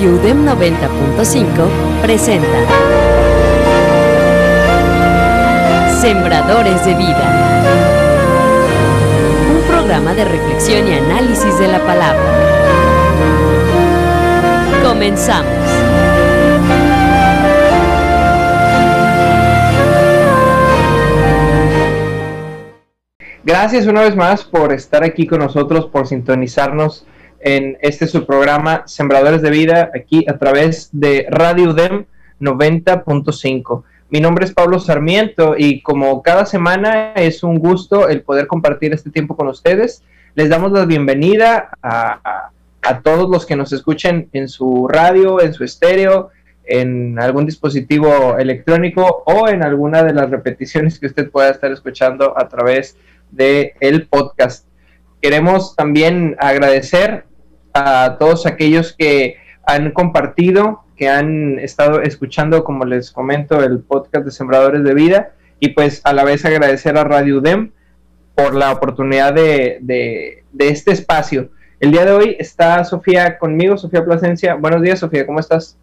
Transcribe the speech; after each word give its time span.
Radio 0.00 0.14
UDEM 0.14 0.46
90.5 0.46 1.46
presenta 2.00 2.48
Sembradores 6.00 6.86
de 6.86 6.94
Vida. 6.94 7.60
Un 9.54 9.60
programa 9.70 10.14
de 10.14 10.24
reflexión 10.24 10.88
y 10.88 10.94
análisis 10.94 11.58
de 11.58 11.68
la 11.68 11.80
palabra. 11.80 12.22
Comenzamos. 14.82 15.52
Gracias 23.44 23.86
una 23.86 24.00
vez 24.00 24.16
más 24.16 24.44
por 24.44 24.72
estar 24.72 25.04
aquí 25.04 25.26
con 25.26 25.40
nosotros, 25.40 25.88
por 25.92 26.06
sintonizarnos 26.06 27.04
en 27.40 27.78
este 27.80 28.06
su 28.06 28.26
programa 28.26 28.84
Sembradores 28.86 29.42
de 29.42 29.50
Vida, 29.50 29.90
aquí 29.94 30.24
a 30.28 30.38
través 30.38 30.90
de 30.92 31.26
Radio 31.30 31.70
UDEM 31.70 32.04
90.5. 32.40 33.82
Mi 34.10 34.20
nombre 34.20 34.44
es 34.44 34.52
Pablo 34.52 34.78
Sarmiento 34.78 35.54
y 35.56 35.80
como 35.82 36.22
cada 36.22 36.44
semana 36.44 37.12
es 37.14 37.42
un 37.42 37.58
gusto 37.58 38.08
el 38.08 38.22
poder 38.22 38.46
compartir 38.46 38.92
este 38.92 39.10
tiempo 39.10 39.36
con 39.36 39.48
ustedes. 39.48 40.02
Les 40.34 40.48
damos 40.48 40.72
la 40.72 40.84
bienvenida 40.84 41.70
a, 41.82 42.50
a 42.82 43.00
todos 43.00 43.30
los 43.30 43.46
que 43.46 43.56
nos 43.56 43.72
escuchen 43.72 44.28
en 44.32 44.48
su 44.48 44.86
radio, 44.88 45.40
en 45.40 45.54
su 45.54 45.64
estéreo, 45.64 46.30
en 46.64 47.18
algún 47.18 47.46
dispositivo 47.46 48.36
electrónico 48.38 49.22
o 49.26 49.48
en 49.48 49.62
alguna 49.62 50.02
de 50.02 50.12
las 50.12 50.30
repeticiones 50.30 50.98
que 50.98 51.06
usted 51.06 51.30
pueda 51.30 51.50
estar 51.50 51.72
escuchando 51.72 52.36
a 52.36 52.48
través 52.48 52.96
de 53.30 53.74
el 53.80 54.06
podcast. 54.06 54.66
Queremos 55.22 55.76
también 55.76 56.36
agradecer 56.38 57.29
a 57.74 58.16
todos 58.18 58.46
aquellos 58.46 58.94
que 58.96 59.36
han 59.66 59.92
compartido, 59.92 60.82
que 60.96 61.08
han 61.08 61.58
estado 61.58 62.02
escuchando, 62.02 62.64
como 62.64 62.84
les 62.84 63.10
comento, 63.10 63.62
el 63.62 63.80
podcast 63.80 64.24
de 64.24 64.30
Sembradores 64.30 64.84
de 64.84 64.94
Vida 64.94 65.32
y 65.60 65.70
pues 65.70 66.00
a 66.04 66.12
la 66.12 66.24
vez 66.24 66.44
agradecer 66.44 66.96
a 66.96 67.04
Radio 67.04 67.38
UDEM 67.38 67.70
por 68.34 68.54
la 68.54 68.72
oportunidad 68.72 69.34
de, 69.34 69.78
de, 69.82 70.44
de 70.52 70.68
este 70.68 70.92
espacio. 70.92 71.50
El 71.78 71.92
día 71.92 72.04
de 72.04 72.12
hoy 72.12 72.36
está 72.38 72.84
Sofía 72.84 73.38
conmigo, 73.38 73.76
Sofía 73.76 74.04
Plasencia. 74.04 74.54
Buenos 74.54 74.82
días, 74.82 74.98
Sofía, 74.98 75.26
¿cómo 75.26 75.40
estás? 75.40 75.78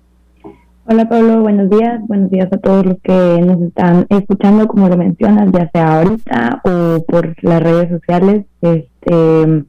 Hola 0.90 1.10
Pablo, 1.10 1.42
buenos 1.42 1.70
días. 1.70 2.00
Buenos 2.08 2.32
días 2.32 2.48
a 2.54 2.58
todos 2.58 2.86
los 2.86 2.98
que 3.04 3.12
nos 3.12 3.62
están 3.62 4.06
escuchando, 4.10 4.68
como 4.68 4.88
lo 4.88 4.96
mencionas, 4.96 5.52
ya 5.52 5.70
sea 5.72 5.98
ahorita 5.98 6.62
o 6.64 7.04
por 7.06 7.36
las 7.44 7.62
redes 7.62 7.90
sociales. 7.90 8.46
Este, 8.62 9.64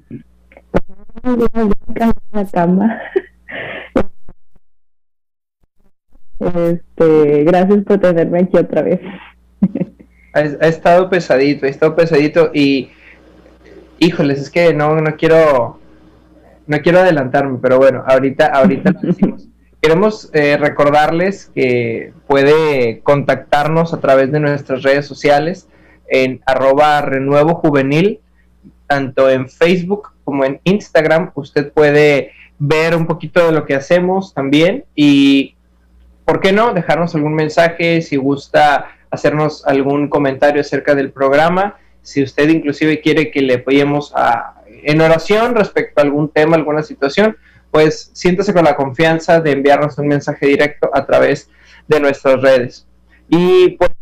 la 2.32 2.44
cama. 2.46 3.00
Este, 6.40 7.42
gracias 7.42 7.82
por 7.82 7.98
tenerme 7.98 8.42
aquí 8.42 8.56
otra 8.56 8.82
vez. 8.82 9.00
Ha, 10.34 10.38
ha, 10.38 10.68
estado 10.68 11.10
pesadito, 11.10 11.66
ha 11.66 11.68
estado 11.68 11.96
pesadito 11.96 12.52
y 12.54 12.90
híjoles, 13.98 14.42
es 14.42 14.48
que 14.48 14.72
no, 14.72 15.00
no 15.00 15.16
quiero 15.16 15.80
no 16.68 16.78
quiero 16.80 17.00
adelantarme, 17.00 17.58
pero 17.60 17.78
bueno, 17.78 18.04
ahorita, 18.06 18.46
ahorita 18.46 18.92
lo 18.92 19.00
decimos. 19.00 19.48
Queremos 19.80 20.30
eh, 20.34 20.56
recordarles 20.58 21.50
que 21.54 22.12
puede 22.26 23.00
contactarnos 23.00 23.94
a 23.94 24.00
través 24.00 24.30
de 24.30 24.40
nuestras 24.40 24.82
redes 24.82 25.06
sociales 25.06 25.68
en 26.08 26.40
arroba 26.46 27.00
renuevo 27.00 27.54
juvenil, 27.54 28.20
tanto 28.86 29.30
en 29.30 29.48
Facebook 29.48 30.10
como 30.28 30.44
en 30.44 30.60
Instagram. 30.64 31.30
Usted 31.34 31.72
puede 31.72 32.32
ver 32.58 32.94
un 32.94 33.06
poquito 33.06 33.46
de 33.46 33.52
lo 33.52 33.64
que 33.64 33.74
hacemos 33.74 34.34
también 34.34 34.84
y, 34.94 35.56
¿por 36.26 36.40
qué 36.40 36.52
no? 36.52 36.74
Dejarnos 36.74 37.14
algún 37.14 37.32
mensaje 37.34 38.02
si 38.02 38.16
gusta 38.16 38.88
hacernos 39.10 39.66
algún 39.66 40.10
comentario 40.10 40.60
acerca 40.60 40.94
del 40.94 41.12
programa. 41.12 41.78
Si 42.02 42.22
usted 42.22 42.50
inclusive 42.50 43.00
quiere 43.00 43.30
que 43.30 43.40
le 43.40 43.54
apoyemos 43.54 44.12
a, 44.14 44.60
en 44.66 45.00
oración 45.00 45.54
respecto 45.54 46.02
a 46.02 46.04
algún 46.04 46.28
tema, 46.28 46.56
alguna 46.56 46.82
situación, 46.82 47.38
pues 47.70 48.10
siéntase 48.12 48.52
con 48.52 48.66
la 48.66 48.76
confianza 48.76 49.40
de 49.40 49.52
enviarnos 49.52 49.96
un 49.96 50.08
mensaje 50.08 50.44
directo 50.44 50.90
a 50.92 51.06
través 51.06 51.48
de 51.86 52.00
nuestras 52.00 52.42
redes. 52.42 52.86
Y 53.30 53.78
pues, 53.78 53.92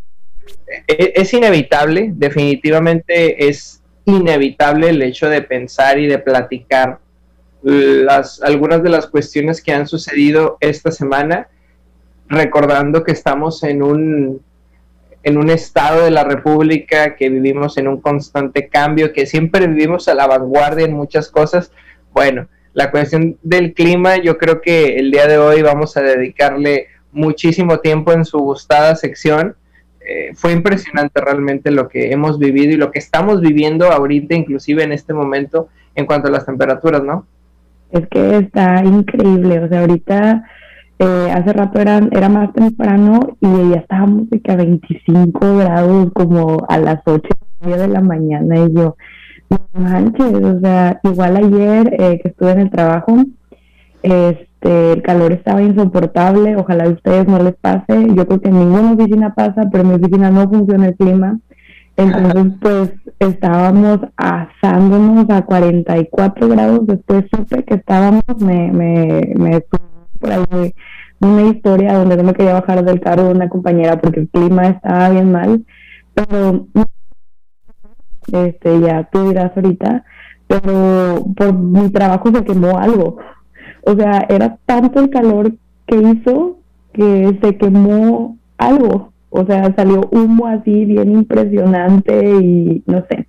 es 0.88 1.32
inevitable, 1.32 2.10
definitivamente 2.12 3.46
es 3.46 3.80
inevitable 4.06 4.88
el 4.88 5.02
hecho 5.02 5.28
de 5.28 5.42
pensar 5.42 5.98
y 5.98 6.06
de 6.06 6.18
platicar 6.18 6.98
las, 7.62 8.40
algunas 8.42 8.82
de 8.82 8.90
las 8.90 9.08
cuestiones 9.08 9.60
que 9.60 9.72
han 9.72 9.86
sucedido 9.86 10.56
esta 10.60 10.92
semana, 10.92 11.48
recordando 12.28 13.02
que 13.02 13.12
estamos 13.12 13.62
en 13.64 13.82
un, 13.82 14.40
en 15.24 15.38
un 15.38 15.50
estado 15.50 16.04
de 16.04 16.12
la 16.12 16.22
República, 16.22 17.16
que 17.16 17.28
vivimos 17.28 17.76
en 17.78 17.88
un 17.88 18.00
constante 18.00 18.68
cambio, 18.68 19.12
que 19.12 19.26
siempre 19.26 19.66
vivimos 19.66 20.06
a 20.06 20.14
la 20.14 20.28
vanguardia 20.28 20.86
en 20.86 20.92
muchas 20.92 21.28
cosas. 21.28 21.72
Bueno, 22.12 22.48
la 22.72 22.92
cuestión 22.92 23.36
del 23.42 23.74
clima, 23.74 24.18
yo 24.18 24.38
creo 24.38 24.60
que 24.60 24.96
el 24.98 25.10
día 25.10 25.26
de 25.26 25.38
hoy 25.38 25.62
vamos 25.62 25.96
a 25.96 26.02
dedicarle 26.02 26.86
muchísimo 27.10 27.80
tiempo 27.80 28.12
en 28.12 28.24
su 28.24 28.38
gustada 28.38 28.94
sección. 28.94 29.56
Eh, 30.08 30.30
fue 30.34 30.52
impresionante 30.52 31.20
realmente 31.20 31.72
lo 31.72 31.88
que 31.88 32.12
hemos 32.12 32.38
vivido 32.38 32.72
y 32.72 32.76
lo 32.76 32.92
que 32.92 33.00
estamos 33.00 33.40
viviendo 33.40 33.90
ahorita, 33.90 34.36
inclusive 34.36 34.84
en 34.84 34.92
este 34.92 35.12
momento, 35.12 35.68
en 35.96 36.06
cuanto 36.06 36.28
a 36.28 36.30
las 36.30 36.46
temperaturas, 36.46 37.02
¿no? 37.02 37.26
Es 37.90 38.06
que 38.08 38.36
está 38.36 38.84
increíble, 38.84 39.58
o 39.58 39.68
sea, 39.68 39.80
ahorita 39.80 40.44
eh, 41.00 41.30
hace 41.32 41.52
rato 41.52 41.80
era, 41.80 42.00
era 42.12 42.28
más 42.28 42.52
temprano 42.52 43.36
y 43.40 43.70
ya 43.70 43.76
estábamos 43.76 44.30
de 44.30 44.40
que 44.40 44.52
a 44.52 44.56
25 44.56 45.56
grados 45.58 46.12
como 46.12 46.64
a 46.68 46.78
las 46.78 47.00
8 47.04 47.28
de 47.62 47.88
la 47.88 48.00
mañana 48.00 48.64
y 48.64 48.74
yo, 48.74 48.96
manches, 49.72 50.34
o 50.34 50.60
sea, 50.60 51.00
igual 51.02 51.36
ayer 51.36 51.94
eh, 51.98 52.20
que 52.22 52.28
estuve 52.28 52.52
en 52.52 52.60
el 52.60 52.70
trabajo, 52.70 53.16
este, 54.02 54.46
el 54.66 55.02
calor 55.02 55.32
estaba 55.32 55.62
insoportable, 55.62 56.56
ojalá 56.56 56.84
a 56.84 56.90
ustedes 56.90 57.28
no 57.28 57.38
les 57.42 57.54
pase, 57.54 58.06
yo 58.14 58.26
creo 58.26 58.40
que 58.40 58.48
en 58.48 58.58
ninguna 58.58 58.92
oficina 58.92 59.34
pasa, 59.34 59.68
pero 59.70 59.84
en 59.84 59.90
mi 59.90 59.94
oficina 59.96 60.30
no 60.30 60.48
funciona 60.48 60.88
el 60.88 60.96
clima, 60.96 61.38
entonces 61.96 62.52
pues 62.60 62.92
estábamos 63.18 64.00
asándonos 64.16 65.30
a 65.30 65.42
44 65.42 66.48
grados, 66.48 66.86
después 66.86 67.24
supe 67.30 67.64
que 67.64 67.74
estábamos, 67.74 68.24
me, 68.40 68.72
me, 68.72 69.34
me 69.36 69.60
por 70.20 70.32
ahí 70.32 70.74
una 71.20 71.42
historia 71.42 71.94
donde 71.94 72.16
no 72.16 72.24
me 72.24 72.34
quería 72.34 72.54
bajar 72.54 72.84
del 72.84 73.00
carro 73.00 73.24
de 73.24 73.30
una 73.32 73.48
compañera 73.48 73.98
porque 74.00 74.20
el 74.20 74.28
clima 74.28 74.66
estaba 74.66 75.10
bien 75.10 75.32
mal, 75.32 75.64
pero 76.14 76.66
este 78.32 78.80
ya 78.80 79.08
tú 79.10 79.28
dirás 79.28 79.52
ahorita, 79.56 80.04
pero 80.46 81.24
por 81.36 81.52
mi 81.54 81.90
trabajo 81.90 82.30
se 82.32 82.44
quemó 82.44 82.78
algo. 82.78 83.18
O 83.86 83.94
sea, 83.94 84.26
era 84.28 84.58
tanto 84.66 84.98
el 84.98 85.10
calor 85.10 85.52
que 85.86 85.96
hizo 85.96 86.58
que 86.92 87.38
se 87.40 87.56
quemó 87.56 88.36
algo. 88.58 89.12
O 89.30 89.46
sea, 89.46 89.72
salió 89.76 90.08
humo 90.10 90.48
así 90.48 90.84
bien 90.84 91.12
impresionante 91.12 92.34
y 92.40 92.82
no 92.86 93.04
sé. 93.08 93.28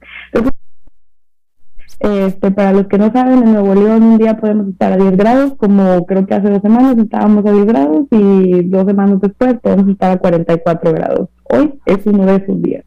este, 2.00 2.50
para 2.50 2.74
los 2.74 2.88
que 2.88 2.98
no 2.98 3.12
saben, 3.12 3.44
en 3.44 3.54
Nuevo 3.54 3.76
León 3.76 4.02
un 4.02 4.18
día 4.18 4.38
podemos 4.38 4.70
estar 4.70 4.94
a 4.94 4.98
10 4.98 5.16
grados, 5.16 5.54
como 5.58 6.08
creo 6.08 6.26
que 6.26 6.34
hace 6.34 6.50
dos 6.50 6.62
semanas 6.64 6.98
estábamos 6.98 7.46
a 7.46 7.52
10 7.52 7.66
grados 7.66 8.08
y 8.10 8.64
dos 8.64 8.86
semanas 8.88 9.22
después 9.22 9.60
podemos 9.62 9.90
estar 9.90 10.12
a 10.12 10.18
44 10.18 10.92
grados. 10.92 11.30
Hoy 11.44 11.80
es 11.86 12.00
uno 12.08 12.26
de 12.26 12.36
esos 12.36 12.60
días 12.64 12.87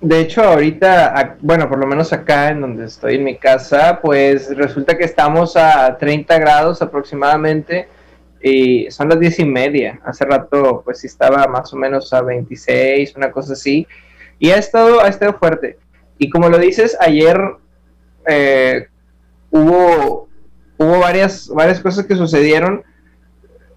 de 0.00 0.20
hecho, 0.20 0.42
ahorita, 0.42 1.36
bueno, 1.40 1.68
por 1.68 1.78
lo 1.78 1.86
menos 1.86 2.10
acá 2.12 2.48
en 2.48 2.62
donde 2.62 2.86
estoy 2.86 3.16
en 3.16 3.24
mi 3.24 3.36
casa, 3.36 4.00
pues 4.00 4.56
resulta 4.56 4.96
que 4.96 5.04
estamos 5.04 5.56
a 5.56 5.98
30 5.98 6.38
grados 6.38 6.80
aproximadamente 6.80 7.86
y 8.42 8.90
son 8.90 9.10
las 9.10 9.20
10 9.20 9.40
y 9.40 9.44
media. 9.44 10.00
Hace 10.02 10.24
rato, 10.24 10.80
pues 10.86 11.00
sí 11.00 11.06
estaba 11.06 11.46
más 11.48 11.74
o 11.74 11.76
menos 11.76 12.10
a 12.14 12.22
26, 12.22 13.14
una 13.16 13.30
cosa 13.30 13.52
así. 13.52 13.86
Y 14.38 14.50
ha 14.50 14.56
estado, 14.56 15.02
ha 15.02 15.08
estado 15.08 15.34
fuerte. 15.34 15.78
Y 16.16 16.30
como 16.30 16.48
lo 16.48 16.58
dices, 16.58 16.96
ayer 16.98 17.38
eh, 18.26 18.86
hubo, 19.50 20.30
hubo 20.78 20.98
varias, 20.98 21.48
varias 21.48 21.78
cosas 21.80 22.06
que 22.06 22.16
sucedieron. 22.16 22.84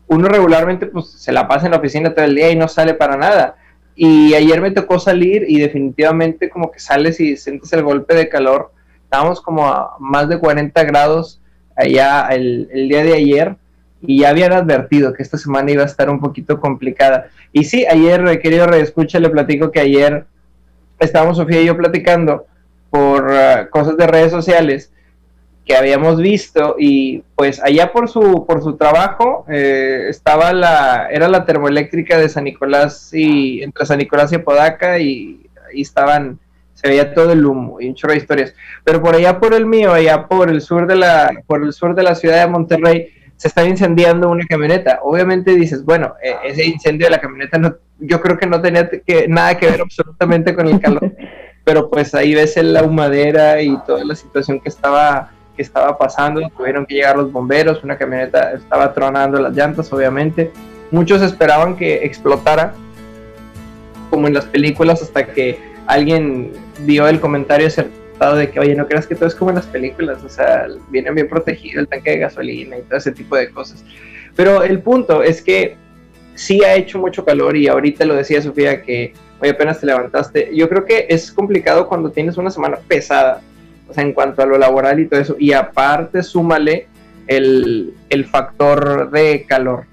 Uno 0.07 0.29
regularmente 0.29 0.85
pues 0.85 1.07
se 1.07 1.33
la 1.33 1.49
pasa 1.49 1.65
en 1.65 1.71
la 1.71 1.79
oficina 1.79 2.13
todo 2.13 2.23
el 2.23 2.35
día 2.35 2.49
y 2.49 2.55
no 2.55 2.69
sale 2.69 2.93
para 2.93 3.17
nada 3.17 3.57
y 3.95 4.33
ayer 4.33 4.61
me 4.61 4.71
tocó 4.71 4.99
salir 4.99 5.45
y 5.47 5.59
definitivamente 5.59 6.49
como 6.49 6.71
que 6.71 6.79
sales 6.79 7.19
y 7.19 7.37
sientes 7.37 7.71
el 7.73 7.83
golpe 7.83 8.15
de 8.15 8.29
calor. 8.29 8.71
Estábamos 9.03 9.41
como 9.41 9.67
a 9.67 9.95
más 9.99 10.27
de 10.29 10.39
40 10.39 10.83
grados 10.83 11.39
allá 11.75 12.27
el, 12.29 12.67
día 12.89 13.03
de 13.03 13.13
ayer 13.13 13.55
y 14.01 14.21
ya 14.21 14.29
habían 14.29 14.53
advertido 14.53 15.13
que 15.13 15.23
esta 15.23 15.37
semana 15.37 15.71
iba 15.71 15.83
a 15.83 15.87
estar 15.87 16.09
un 16.09 16.19
poquito 16.19 16.59
complicada. 16.59 17.29
Y 17.51 17.65
sí, 17.65 17.85
ayer, 17.85 18.39
querido 18.41 18.65
reescucha, 18.65 19.19
le 19.19 19.29
platico 19.29 19.71
que 19.71 19.79
ayer 19.79 20.25
estábamos 20.99 21.37
Sofía 21.37 21.61
y 21.61 21.65
yo 21.65 21.77
platicando 21.77 22.45
por 22.89 23.31
uh, 23.31 23.69
cosas 23.69 23.97
de 23.97 24.07
redes 24.07 24.31
sociales 24.31 24.92
que 25.65 25.75
habíamos 25.75 26.19
visto 26.19 26.75
y 26.77 27.23
pues 27.35 27.61
allá 27.63 27.91
por 27.91 28.09
su 28.09 28.45
por 28.45 28.61
su 28.61 28.75
trabajo 28.75 29.45
eh, 29.49 30.07
estaba 30.09 30.51
la 30.51 31.07
era 31.09 31.29
la 31.29 31.45
termoeléctrica 31.45 32.17
de 32.17 32.27
San 32.27 32.43
Nicolás 32.43 33.13
y 33.13 33.63
entre 33.63 33.85
San 33.85 33.99
Nicolás 33.99 34.31
y 34.31 34.35
Apodaca 34.35 34.99
y 34.99 35.49
ahí 35.69 35.81
estaban 35.81 36.39
se 36.73 36.89
veía 36.89 37.13
todo 37.13 37.31
el 37.31 37.45
humo 37.45 37.79
y 37.79 37.87
un 37.87 37.95
chorro 37.95 38.11
de 38.13 38.19
historias. 38.19 38.53
Pero 38.83 39.01
por 39.01 39.15
allá 39.15 39.39
por 39.39 39.53
el 39.53 39.65
mío 39.65 39.93
allá 39.93 40.27
por 40.27 40.49
el 40.49 40.59
sur 40.59 40.85
de 40.85 40.97
la 40.97 41.31
por 41.47 41.63
el 41.63 41.71
sur 41.71 41.95
de 41.95 42.03
la 42.03 42.15
ciudad 42.15 42.41
de 42.41 42.51
Monterrey 42.51 43.09
se 43.37 43.47
estaba 43.47 43.67
incendiando 43.67 44.29
una 44.29 44.45
camioneta. 44.45 44.99
Obviamente 45.01 45.55
dices 45.55 45.85
bueno 45.85 46.15
e, 46.21 46.49
ese 46.49 46.65
incendio 46.65 47.07
de 47.07 47.11
la 47.11 47.21
camioneta 47.21 47.57
no 47.57 47.77
yo 47.99 48.19
creo 48.19 48.37
que 48.37 48.47
no 48.47 48.61
tenía 48.61 48.89
que, 48.89 49.29
nada 49.29 49.57
que 49.57 49.69
ver 49.69 49.79
absolutamente 49.79 50.53
con 50.53 50.67
el 50.67 50.81
calor 50.81 51.15
pero 51.63 51.89
pues 51.89 52.13
ahí 52.13 52.35
ves 52.35 52.57
la 52.57 52.83
humadera 52.83 53.61
y 53.61 53.77
toda 53.85 54.03
la 54.03 54.15
situación 54.15 54.59
que 54.59 54.67
estaba 54.67 55.31
que 55.55 55.61
estaba 55.61 55.97
pasando, 55.97 56.41
tuvieron 56.55 56.85
que 56.85 56.95
llegar 56.95 57.17
los 57.17 57.31
bomberos, 57.31 57.83
una 57.83 57.97
camioneta 57.97 58.53
estaba 58.53 58.93
tronando 58.93 59.39
las 59.39 59.55
llantas, 59.55 59.91
obviamente. 59.93 60.51
Muchos 60.91 61.21
esperaban 61.21 61.75
que 61.75 62.05
explotara, 62.05 62.73
como 64.09 64.27
en 64.27 64.33
las 64.33 64.45
películas, 64.45 65.01
hasta 65.01 65.25
que 65.25 65.59
alguien 65.87 66.51
dio 66.85 67.07
el 67.07 67.19
comentario 67.19 67.67
acertado 67.67 68.35
de 68.35 68.49
que, 68.49 68.59
oye, 68.59 68.75
no 68.75 68.87
creas 68.87 69.07
que 69.07 69.15
todo 69.15 69.27
es 69.27 69.35
como 69.35 69.51
en 69.51 69.55
las 69.55 69.65
películas, 69.65 70.23
o 70.23 70.29
sea, 70.29 70.67
viene 70.89 71.11
bien 71.11 71.27
protegido 71.27 71.81
el 71.81 71.87
tanque 71.87 72.11
de 72.11 72.19
gasolina 72.19 72.77
y 72.77 72.81
todo 72.83 72.97
ese 72.97 73.11
tipo 73.11 73.35
de 73.35 73.49
cosas. 73.49 73.83
Pero 74.35 74.63
el 74.63 74.79
punto 74.81 75.23
es 75.23 75.41
que 75.41 75.75
sí 76.35 76.63
ha 76.63 76.75
hecho 76.75 76.99
mucho 76.99 77.25
calor 77.25 77.55
y 77.55 77.67
ahorita 77.67 78.05
lo 78.05 78.15
decía 78.15 78.41
Sofía 78.41 78.81
que 78.81 79.13
hoy 79.39 79.49
apenas 79.49 79.79
te 79.79 79.85
levantaste. 79.85 80.49
Yo 80.55 80.69
creo 80.69 80.85
que 80.85 81.05
es 81.09 81.31
complicado 81.31 81.87
cuando 81.87 82.11
tienes 82.11 82.37
una 82.37 82.49
semana 82.49 82.77
pesada 82.87 83.41
o 83.93 83.95
sea, 83.95 84.03
en 84.03 84.13
cuanto 84.13 84.41
a 84.41 84.47
lo 84.47 84.57
laboral 84.57 84.99
y 84.99 85.05
todo 85.05 85.19
eso. 85.19 85.35
Y 85.37 85.53
aparte, 85.53 86.23
súmale 86.23 86.87
el, 87.27 87.93
el 88.09 88.25
factor 88.25 89.11
de 89.11 89.45
calor. 89.47 89.85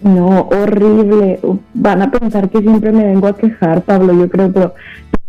No, 0.00 0.42
horrible. 0.42 1.40
Van 1.74 2.02
a 2.02 2.10
pensar 2.12 2.48
que 2.50 2.60
siempre 2.60 2.92
me 2.92 3.04
vengo 3.04 3.26
a 3.26 3.36
quejar, 3.36 3.82
Pablo, 3.82 4.12
yo 4.14 4.28
creo, 4.28 4.52
pero 4.52 4.74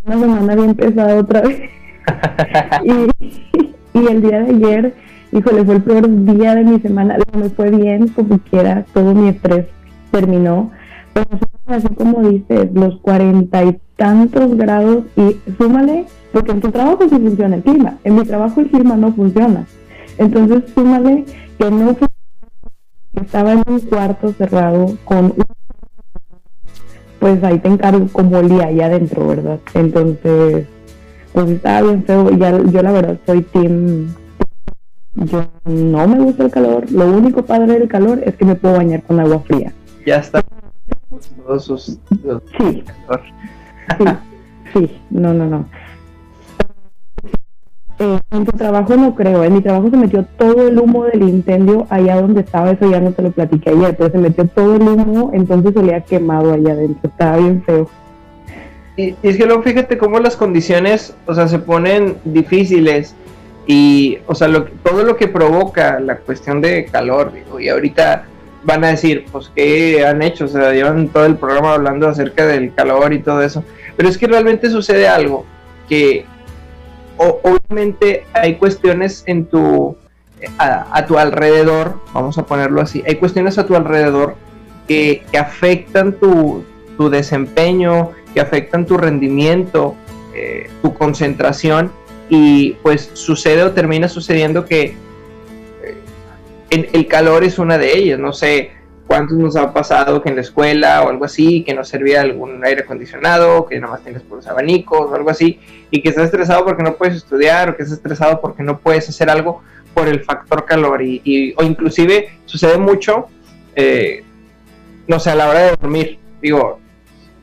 una 0.06 0.20
semana 0.20 0.56
bien 0.56 0.76
pesada 0.76 1.16
otra 1.16 1.42
vez. 1.42 1.72
y, 2.84 3.98
y, 3.98 4.08
el 4.08 4.22
día 4.22 4.42
de 4.42 4.50
ayer, 4.52 4.94
híjole, 5.32 5.66
fue 5.66 5.76
el 5.76 5.82
peor 5.82 6.26
día 6.26 6.54
de 6.54 6.64
mi 6.66 6.80
semana. 6.82 7.18
Me 7.36 7.50
fue 7.50 7.72
bien, 7.72 8.10
como 8.10 8.38
quiera, 8.38 8.86
todo 8.94 9.16
mi 9.16 9.30
estrés 9.30 9.66
terminó. 10.12 10.72
Pero 11.14 11.40
así 11.66 11.88
como 11.96 12.30
dices, 12.30 12.70
los 12.76 13.00
cuarenta 13.00 13.64
y 13.64 13.80
tantos 13.96 14.56
grados 14.56 15.06
y 15.16 15.38
súmale 15.58 16.06
porque 16.36 16.52
en 16.52 16.60
tu 16.60 16.70
trabajo 16.70 17.08
sí 17.08 17.16
funciona 17.16 17.56
el 17.56 17.64
clima, 17.64 17.98
en 18.04 18.16
mi 18.16 18.26
trabajo 18.26 18.60
el 18.60 18.68
clima 18.68 18.98
no 18.98 19.14
funciona. 19.14 19.66
Entonces, 20.18 20.66
súmale 20.76 21.24
que 21.58 21.72
no 21.72 21.96
estaba 23.14 23.54
en 23.54 23.64
un 23.66 23.80
cuarto 23.80 24.34
cerrado 24.34 24.98
con 25.06 25.34
pues 27.20 27.42
ahí 27.42 27.58
te 27.60 27.70
encargo 27.70 28.10
como 28.12 28.38
olía 28.38 28.66
ahí 28.66 28.82
adentro, 28.82 29.26
¿verdad? 29.26 29.60
Entonces, 29.76 30.68
pues 31.32 31.52
estaba 31.52 31.84
bien 31.84 32.04
feo. 32.04 32.30
Ya, 32.32 32.52
yo 32.64 32.82
la 32.82 32.92
verdad 32.92 33.18
soy 33.26 33.42
team. 33.42 34.14
Yo 35.14 35.46
no 35.64 36.06
me 36.06 36.20
gusta 36.20 36.44
el 36.44 36.52
calor. 36.52 36.92
Lo 36.92 37.14
único 37.14 37.46
padre 37.46 37.80
del 37.80 37.88
calor 37.88 38.22
es 38.26 38.36
que 38.36 38.44
me 38.44 38.56
puedo 38.56 38.76
bañar 38.76 39.04
con 39.04 39.22
agua 39.22 39.40
fría. 39.48 39.72
Ya 40.06 40.18
está. 40.18 40.44
Todos 41.48 41.64
sus. 41.64 41.86
Sí. 41.86 42.84
sí. 43.98 44.06
Sí, 44.74 44.92
no, 45.10 45.34
no, 45.34 45.46
no. 45.46 45.66
Eh, 47.98 48.20
en 48.32 48.46
tu 48.46 48.52
trabajo 48.58 48.98
no 48.98 49.16
creo, 49.16 49.44
en 49.46 49.54
mi 49.54 49.62
trabajo 49.62 49.90
se 49.90 49.96
metió 49.96 50.26
todo 50.38 50.68
el 50.68 50.78
humo 50.78 51.06
del 51.06 51.24
incendio 51.24 51.88
allá 51.90 52.20
donde 52.20 52.42
estaba, 52.42 52.72
eso 52.72 52.92
ya 52.92 53.00
no 53.00 53.14
te 53.14 53.22
lo 53.22 53.32
platiqué 53.32 53.70
ayer, 53.70 53.96
pero 53.96 54.12
se 54.12 54.18
metió 54.18 54.46
todo 54.48 54.76
el 54.76 54.82
humo, 54.82 55.32
entonces 55.34 55.76
olía 55.78 56.02
quemado 56.02 56.52
allá 56.52 56.74
adentro, 56.74 57.10
estaba 57.10 57.38
bien 57.38 57.64
feo. 57.64 57.90
Y, 58.98 59.16
es 59.24 59.38
que 59.38 59.46
luego 59.46 59.64
fíjate 59.64 59.98
cómo 59.98 60.20
las 60.20 60.36
condiciones, 60.36 61.16
o 61.26 61.34
sea, 61.34 61.48
se 61.48 61.60
ponen 61.60 62.18
difíciles 62.26 63.16
y, 63.66 64.18
o 64.28 64.36
sea, 64.36 64.50
lo, 64.50 64.66
todo 64.66 65.04
lo 65.04 65.16
que 65.16 65.30
provoca 65.30 66.02
la 66.02 66.18
cuestión 66.18 66.60
de 66.60 66.86
calor, 66.86 67.32
digo, 67.32 67.62
y 67.62 67.70
ahorita 67.70 68.26
van 68.66 68.84
a 68.84 68.90
decir, 68.90 69.26
pues, 69.32 69.50
¿qué 69.56 70.06
han 70.06 70.22
hecho? 70.22 70.46
O 70.46 70.48
sea, 70.50 70.74
llevan 70.74 71.08
todo 71.08 71.26
el 71.26 71.38
programa 71.38 71.74
hablando 71.74 72.10
acerca 72.10 72.46
del 72.46 72.74
calor 72.74 73.14
y 73.14 73.20
todo 73.20 73.42
eso, 73.42 73.64
pero 73.96 74.10
es 74.10 74.18
que 74.18 74.28
realmente 74.28 74.70
sucede 74.70 75.08
algo 75.08 75.46
que 75.88 76.26
obviamente 77.18 78.26
hay 78.34 78.56
cuestiones 78.56 79.24
en 79.28 79.46
tu, 79.46 79.96
a, 80.58 81.06
tu 81.06 81.18
alrededor, 81.18 82.00
vamos 82.14 82.38
a 82.38 82.46
ponerlo 82.46 82.82
así, 82.82 83.04
hay 83.08 83.16
cuestiones 83.16 83.58
a 83.58 83.66
tu 83.66 83.76
alrededor 83.76 84.36
que, 84.88 85.24
afectan 85.40 86.14
tu, 86.14 86.64
desempeño, 87.10 88.12
que 88.34 88.42
afectan 88.42 88.86
tu 88.86 88.98
rendimiento, 88.98 89.96
eh, 90.34 90.70
tu 90.82 90.94
concentración 90.94 91.92
y 92.30 92.72
pues 92.82 93.12
sucede 93.14 93.64
o 93.64 93.72
termina 93.72 94.08
sucediendo 94.08 94.66
que 94.66 94.96
eh, 95.84 96.90
el 96.94 97.08
calor 97.08 97.44
es 97.44 97.60
una 97.60 97.78
de 97.78 97.98
ellas, 97.98 98.20
no 98.20 98.34
sé, 98.34 98.72
cuántos 99.16 99.38
nos 99.38 99.56
ha 99.56 99.72
pasado 99.72 100.22
que 100.22 100.28
en 100.28 100.36
la 100.36 100.42
escuela 100.42 101.02
o 101.02 101.10
algo 101.10 101.24
así, 101.24 101.64
que 101.64 101.74
no 101.74 101.86
servía 101.86 102.20
algún 102.20 102.66
aire 102.66 102.82
acondicionado, 102.82 103.66
que 103.66 103.80
nada 103.80 103.94
más 103.94 104.04
tienes 104.04 104.22
por 104.24 104.40
los 104.40 104.48
abanicos 104.48 105.10
o 105.10 105.16
algo 105.16 105.30
así, 105.30 105.58
y 105.90 106.02
que 106.02 106.10
estás 106.10 106.26
estresado 106.26 106.66
porque 106.66 106.84
no 106.84 106.96
puedes 106.96 107.16
estudiar 107.16 107.70
o 107.70 107.78
que 107.78 107.84
estás 107.84 107.98
estresado 107.98 108.42
porque 108.42 108.62
no 108.62 108.78
puedes 108.80 109.08
hacer 109.08 109.30
algo 109.30 109.62
por 109.94 110.10
el 110.10 110.22
factor 110.26 110.66
calor. 110.66 111.02
Y, 111.02 111.54
o 111.58 111.64
inclusive 111.64 112.28
sucede 112.44 112.78
mucho, 112.78 113.28
eh, 113.74 114.26
no 115.08 115.18
sé, 115.22 115.30
a 115.30 115.36
la 115.36 115.48
hora 115.48 115.60
de 115.60 115.78
dormir. 115.80 116.20
Digo, 116.42 116.82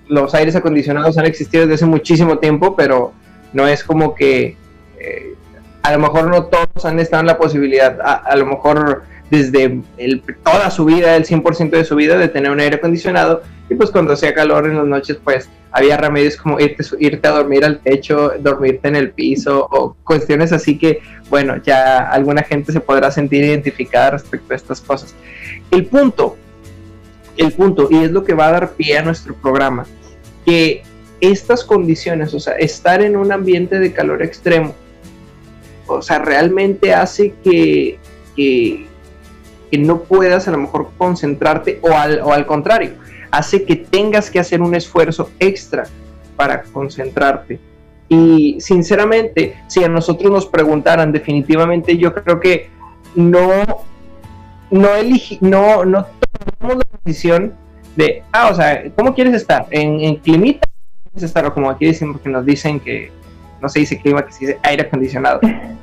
los 0.09 0.35
aires 0.35 0.55
acondicionados 0.55 1.17
han 1.17 1.25
existido 1.25 1.63
desde 1.63 1.77
hace 1.77 1.87
muchísimo 1.87 2.37
tiempo, 2.37 2.77
pero 2.77 3.15
no 3.55 3.67
es 3.67 3.83
como 3.83 4.15
que 4.15 4.59
eh, 4.99 5.35
a 5.83 5.93
lo 5.93 6.01
mejor 6.01 6.29
no 6.29 6.45
todos 6.45 6.85
han 6.85 7.01
estado 7.01 7.23
en 7.23 7.29
la 7.29 7.39
posibilidad, 7.39 7.99
a 8.03 8.37
lo 8.37 8.45
mejor 8.45 9.05
desde 9.32 9.81
el, 9.96 10.23
toda 10.44 10.70
su 10.70 10.84
vida, 10.84 11.17
el 11.17 11.25
100% 11.25 11.70
de 11.70 11.84
su 11.87 11.96
vida, 11.96 12.19
de 12.19 12.29
tener 12.29 12.50
un 12.50 12.61
aire 12.61 12.76
acondicionado. 12.76 13.43
Y 13.70 13.75
pues 13.75 13.90
cuando 13.90 14.12
hacía 14.12 14.34
calor 14.34 14.67
en 14.67 14.76
las 14.76 14.84
noches, 14.84 15.17
pues 15.25 15.49
había 15.70 15.96
remedios 15.96 16.37
como 16.37 16.61
irte, 16.61 16.84
irte 16.99 17.29
a 17.29 17.31
dormir 17.31 17.64
al 17.64 17.81
techo, 17.81 18.32
dormirte 18.38 18.88
en 18.88 18.96
el 18.96 19.12
piso 19.12 19.66
o 19.71 19.97
cuestiones 20.04 20.52
así 20.52 20.76
que, 20.76 21.00
bueno, 21.30 21.57
ya 21.62 22.11
alguna 22.11 22.42
gente 22.42 22.73
se 22.73 22.80
podrá 22.80 23.11
sentir 23.11 23.42
identificada 23.42 24.11
respecto 24.11 24.52
a 24.52 24.57
estas 24.57 24.83
cosas. 24.83 25.14
El 25.71 25.87
punto, 25.87 26.37
el 27.38 27.52
punto, 27.52 27.88
y 27.90 28.04
es 28.04 28.11
lo 28.11 28.25
que 28.25 28.35
va 28.35 28.49
a 28.49 28.52
dar 28.52 28.73
pie 28.73 28.99
a 28.99 29.02
nuestro 29.02 29.35
programa, 29.35 29.87
que 30.45 30.83
estas 31.23 31.64
condiciones, 31.64 32.35
o 32.35 32.40
sea, 32.40 32.52
estar 32.57 33.00
en 33.00 33.16
un 33.16 33.33
ambiente 33.33 33.78
de 33.78 33.95
calor 33.95 34.23
extremo, 34.23 34.75
o 35.87 36.02
sea, 36.02 36.18
realmente 36.18 36.92
hace 36.92 37.33
que, 37.42 37.99
que, 38.37 38.91
que 39.73 39.79
no 39.79 40.02
puedas 40.02 40.47
a 40.47 40.50
lo 40.50 40.59
mejor 40.59 40.91
concentrarte 40.99 41.81
o 41.81 41.93
al, 41.97 42.21
o 42.21 42.31
al 42.31 42.45
contrario, 42.45 42.93
hace 43.31 43.64
que 43.64 43.75
tengas 43.75 44.31
que 44.31 44.38
hacer 44.38 44.61
un 44.61 44.75
esfuerzo 44.75 45.31
extra 45.41 45.85
para 46.37 46.62
concentrarte. 46.62 47.59
Y 48.07 48.61
sinceramente, 48.61 49.57
si 49.69 49.83
a 49.83 49.88
nosotros 49.88 50.31
nos 50.31 50.45
preguntaran, 50.45 51.11
definitivamente 51.11 51.97
yo 51.97 52.12
creo 52.14 52.38
que 52.38 52.69
no, 53.14 53.49
no, 54.71 54.95
eligi, 54.95 55.38
no, 55.41 55.87
no 55.87 56.05
tomamos 56.59 56.85
la 56.85 56.99
decisión 57.02 57.55
de, 57.97 58.23
ah, 58.31 58.50
o 58.50 58.55
sea, 58.55 58.85
¿cómo 58.95 59.14
quieres 59.14 59.33
estar? 59.33 59.67
¿En, 59.71 60.00
en 60.00 60.17
climita? 60.17 60.69
¿Quieres 61.05 61.23
estar? 61.23 61.47
O 61.47 61.55
como 61.55 61.71
aquí 61.71 61.87
decimos 61.87 62.21
que 62.21 62.29
nos 62.29 62.45
dicen 62.45 62.79
que 62.79 63.11
no 63.62 63.71
se 63.71 63.79
dice 63.79 63.99
clima, 63.99 64.26
que 64.26 64.33
se 64.33 64.41
dice 64.41 64.59
aire 64.64 64.83
acondicionado. 64.83 65.41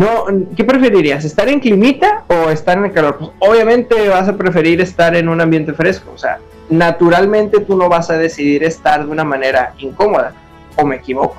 No, 0.00 0.24
¿qué 0.56 0.64
preferirías? 0.64 1.26
¿Estar 1.26 1.46
en 1.50 1.60
climita 1.60 2.24
o 2.28 2.48
estar 2.48 2.78
en 2.78 2.86
el 2.86 2.92
calor? 2.92 3.18
Pues 3.18 3.32
obviamente 3.38 4.08
vas 4.08 4.26
a 4.30 4.34
preferir 4.34 4.80
estar 4.80 5.14
en 5.14 5.28
un 5.28 5.42
ambiente 5.42 5.74
fresco. 5.74 6.12
O 6.14 6.16
sea, 6.16 6.38
naturalmente 6.70 7.60
tú 7.60 7.76
no 7.76 7.90
vas 7.90 8.08
a 8.08 8.16
decidir 8.16 8.64
estar 8.64 9.04
de 9.04 9.12
una 9.12 9.24
manera 9.24 9.74
incómoda. 9.78 10.32
¿O 10.78 10.86
me 10.86 10.96
equivoco? 10.96 11.36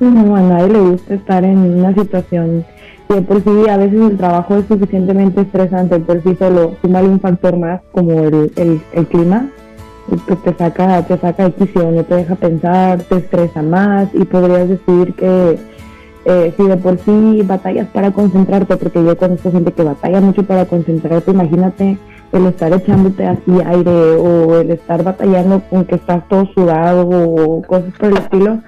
No, 0.00 0.34
a 0.34 0.40
nadie 0.40 0.72
le 0.72 0.80
gusta 0.80 1.14
estar 1.14 1.44
en 1.44 1.58
una 1.58 1.94
situación 1.94 2.66
que 3.08 3.22
por 3.22 3.44
sí 3.44 3.68
a 3.70 3.76
veces 3.76 4.00
el 4.00 4.16
trabajo 4.16 4.56
es 4.56 4.66
suficientemente 4.66 5.42
estresante 5.42 6.00
por 6.00 6.20
sí 6.24 6.34
solo, 6.40 6.74
sumale 6.82 7.06
un 7.06 7.20
factor 7.20 7.56
más 7.56 7.82
como 7.92 8.10
el, 8.10 8.50
el, 8.56 8.82
el 8.94 9.06
clima, 9.06 9.48
pues 10.08 10.42
te 10.42 10.54
saca, 10.54 11.02
te 11.02 11.16
saca 11.18 11.48
de 11.50 11.92
no 11.92 12.02
te 12.02 12.14
deja 12.16 12.34
pensar, 12.34 12.98
te 13.02 13.18
estresa 13.18 13.62
más 13.62 14.08
y 14.12 14.24
podrías 14.24 14.68
decir 14.68 15.14
que 15.14 15.75
eh, 16.26 16.52
si 16.56 16.66
de 16.66 16.76
por 16.76 16.98
sí 16.98 17.42
batallas 17.44 17.86
para 17.88 18.10
concentrarte, 18.10 18.76
porque 18.76 19.02
yo 19.02 19.16
conozco 19.16 19.52
gente 19.52 19.72
que 19.72 19.84
batalla 19.84 20.20
mucho 20.20 20.42
para 20.42 20.66
concentrarte, 20.66 21.30
imagínate 21.30 21.96
el 22.32 22.46
estar 22.46 22.72
echándote 22.72 23.24
así 23.24 23.52
aire 23.64 23.90
o 23.90 24.58
el 24.60 24.72
estar 24.72 25.04
batallando 25.04 25.62
con 25.70 25.84
que 25.84 25.94
estás 25.94 26.26
todo 26.28 26.46
sudado 26.52 27.08
o 27.08 27.62
cosas 27.62 27.94
por 27.96 28.08
el 28.08 28.18
estilo, 28.18 28.60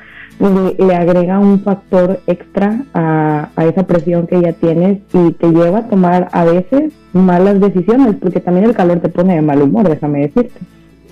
le 0.78 0.94
agrega 0.94 1.40
un 1.40 1.60
factor 1.64 2.20
extra 2.28 2.84
a, 2.94 3.48
a, 3.56 3.66
esa 3.66 3.84
presión 3.88 4.28
que 4.28 4.40
ya 4.40 4.52
tienes 4.52 5.00
y 5.12 5.32
te 5.32 5.48
lleva 5.48 5.78
a 5.78 5.88
tomar 5.88 6.28
a 6.30 6.44
veces 6.44 6.92
malas 7.12 7.60
decisiones, 7.60 8.14
porque 8.20 8.38
también 8.38 8.66
el 8.66 8.76
calor 8.76 9.00
te 9.00 9.08
pone 9.08 9.34
de 9.34 9.42
mal 9.42 9.60
humor, 9.60 9.88
déjame 9.88 10.20
decirte. 10.20 10.60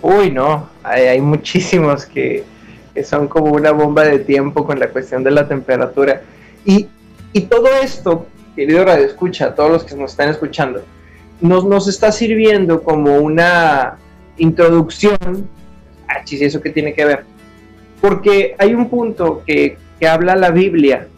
Uy, 0.01 0.31
no, 0.31 0.69
hay, 0.85 1.07
hay 1.07 1.21
muchísimos 1.21 2.07
que, 2.07 2.45
son 3.05 3.29
como 3.29 3.53
una 3.53 3.73
bomba 3.73 4.05
de 4.05 4.19
tiempo 4.21 4.65
con 4.65 4.79
la 4.79 4.89
cuestión 4.89 5.23
de 5.25 5.31
la 5.31 5.47
temperatura. 5.49 6.23
Y, 6.65 6.89
y 7.33 7.43
todo 7.43 7.69
esto, 7.83 8.27
querido 8.55 8.85
Radio 8.85 9.07
Escucha, 9.07 9.55
todos 9.55 9.71
los 9.71 9.85
que 9.85 9.95
nos 9.95 10.13
están 10.13 10.29
escuchando, 10.29 10.83
nos, 11.41 11.65
nos 11.65 11.89
está 11.89 12.13
sirviendo 12.13 12.83
como 12.83 13.19
una 13.19 13.99
introducción. 14.39 15.49
Ah, 16.09 16.25
chis, 16.25 16.41
¿eso 16.43 16.61
qué 16.61 16.71
tiene 16.71 16.95
que 16.95 17.05
ver? 17.05 17.25
Porque 18.01 18.55
hay 18.59 18.75
un 18.75 18.89
punto 18.89 19.43
que, 19.47 19.77
que 19.99 20.09
habla 20.09 20.37
la 20.37 20.51
Biblia 20.51 21.09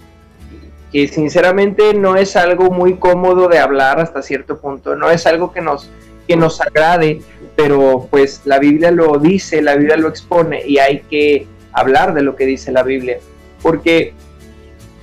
que 0.92 1.06
sinceramente 1.08 1.94
no 1.94 2.16
es 2.16 2.36
algo 2.36 2.70
muy 2.70 2.96
cómodo 2.96 3.48
de 3.48 3.58
hablar 3.58 4.00
hasta 4.00 4.22
cierto 4.22 4.58
punto, 4.58 4.96
no 4.96 5.10
es 5.10 5.26
algo 5.26 5.52
que 5.52 5.60
nos, 5.60 5.90
que 6.26 6.36
nos 6.36 6.60
agrade, 6.60 7.20
pero 7.56 8.06
pues 8.10 8.42
la 8.44 8.58
Biblia 8.58 8.90
lo 8.90 9.18
dice, 9.18 9.60
la 9.60 9.76
Biblia 9.76 9.96
lo 9.96 10.08
expone 10.08 10.62
y 10.66 10.78
hay 10.78 11.00
que 11.10 11.46
hablar 11.80 12.14
de 12.14 12.22
lo 12.22 12.36
que 12.36 12.46
dice 12.46 12.72
la 12.72 12.82
Biblia, 12.82 13.18
porque 13.62 14.14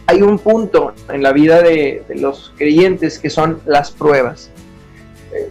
hay 0.08 0.22
un 0.22 0.40
punto 0.40 0.94
en 1.10 1.24
la 1.24 1.32
vida 1.34 1.62
de, 1.62 2.04
los 2.16 2.54
creyentes 2.58 3.20
que 3.20 3.30
son 3.30 3.60
las 3.66 3.92
pruebas. 3.92 4.52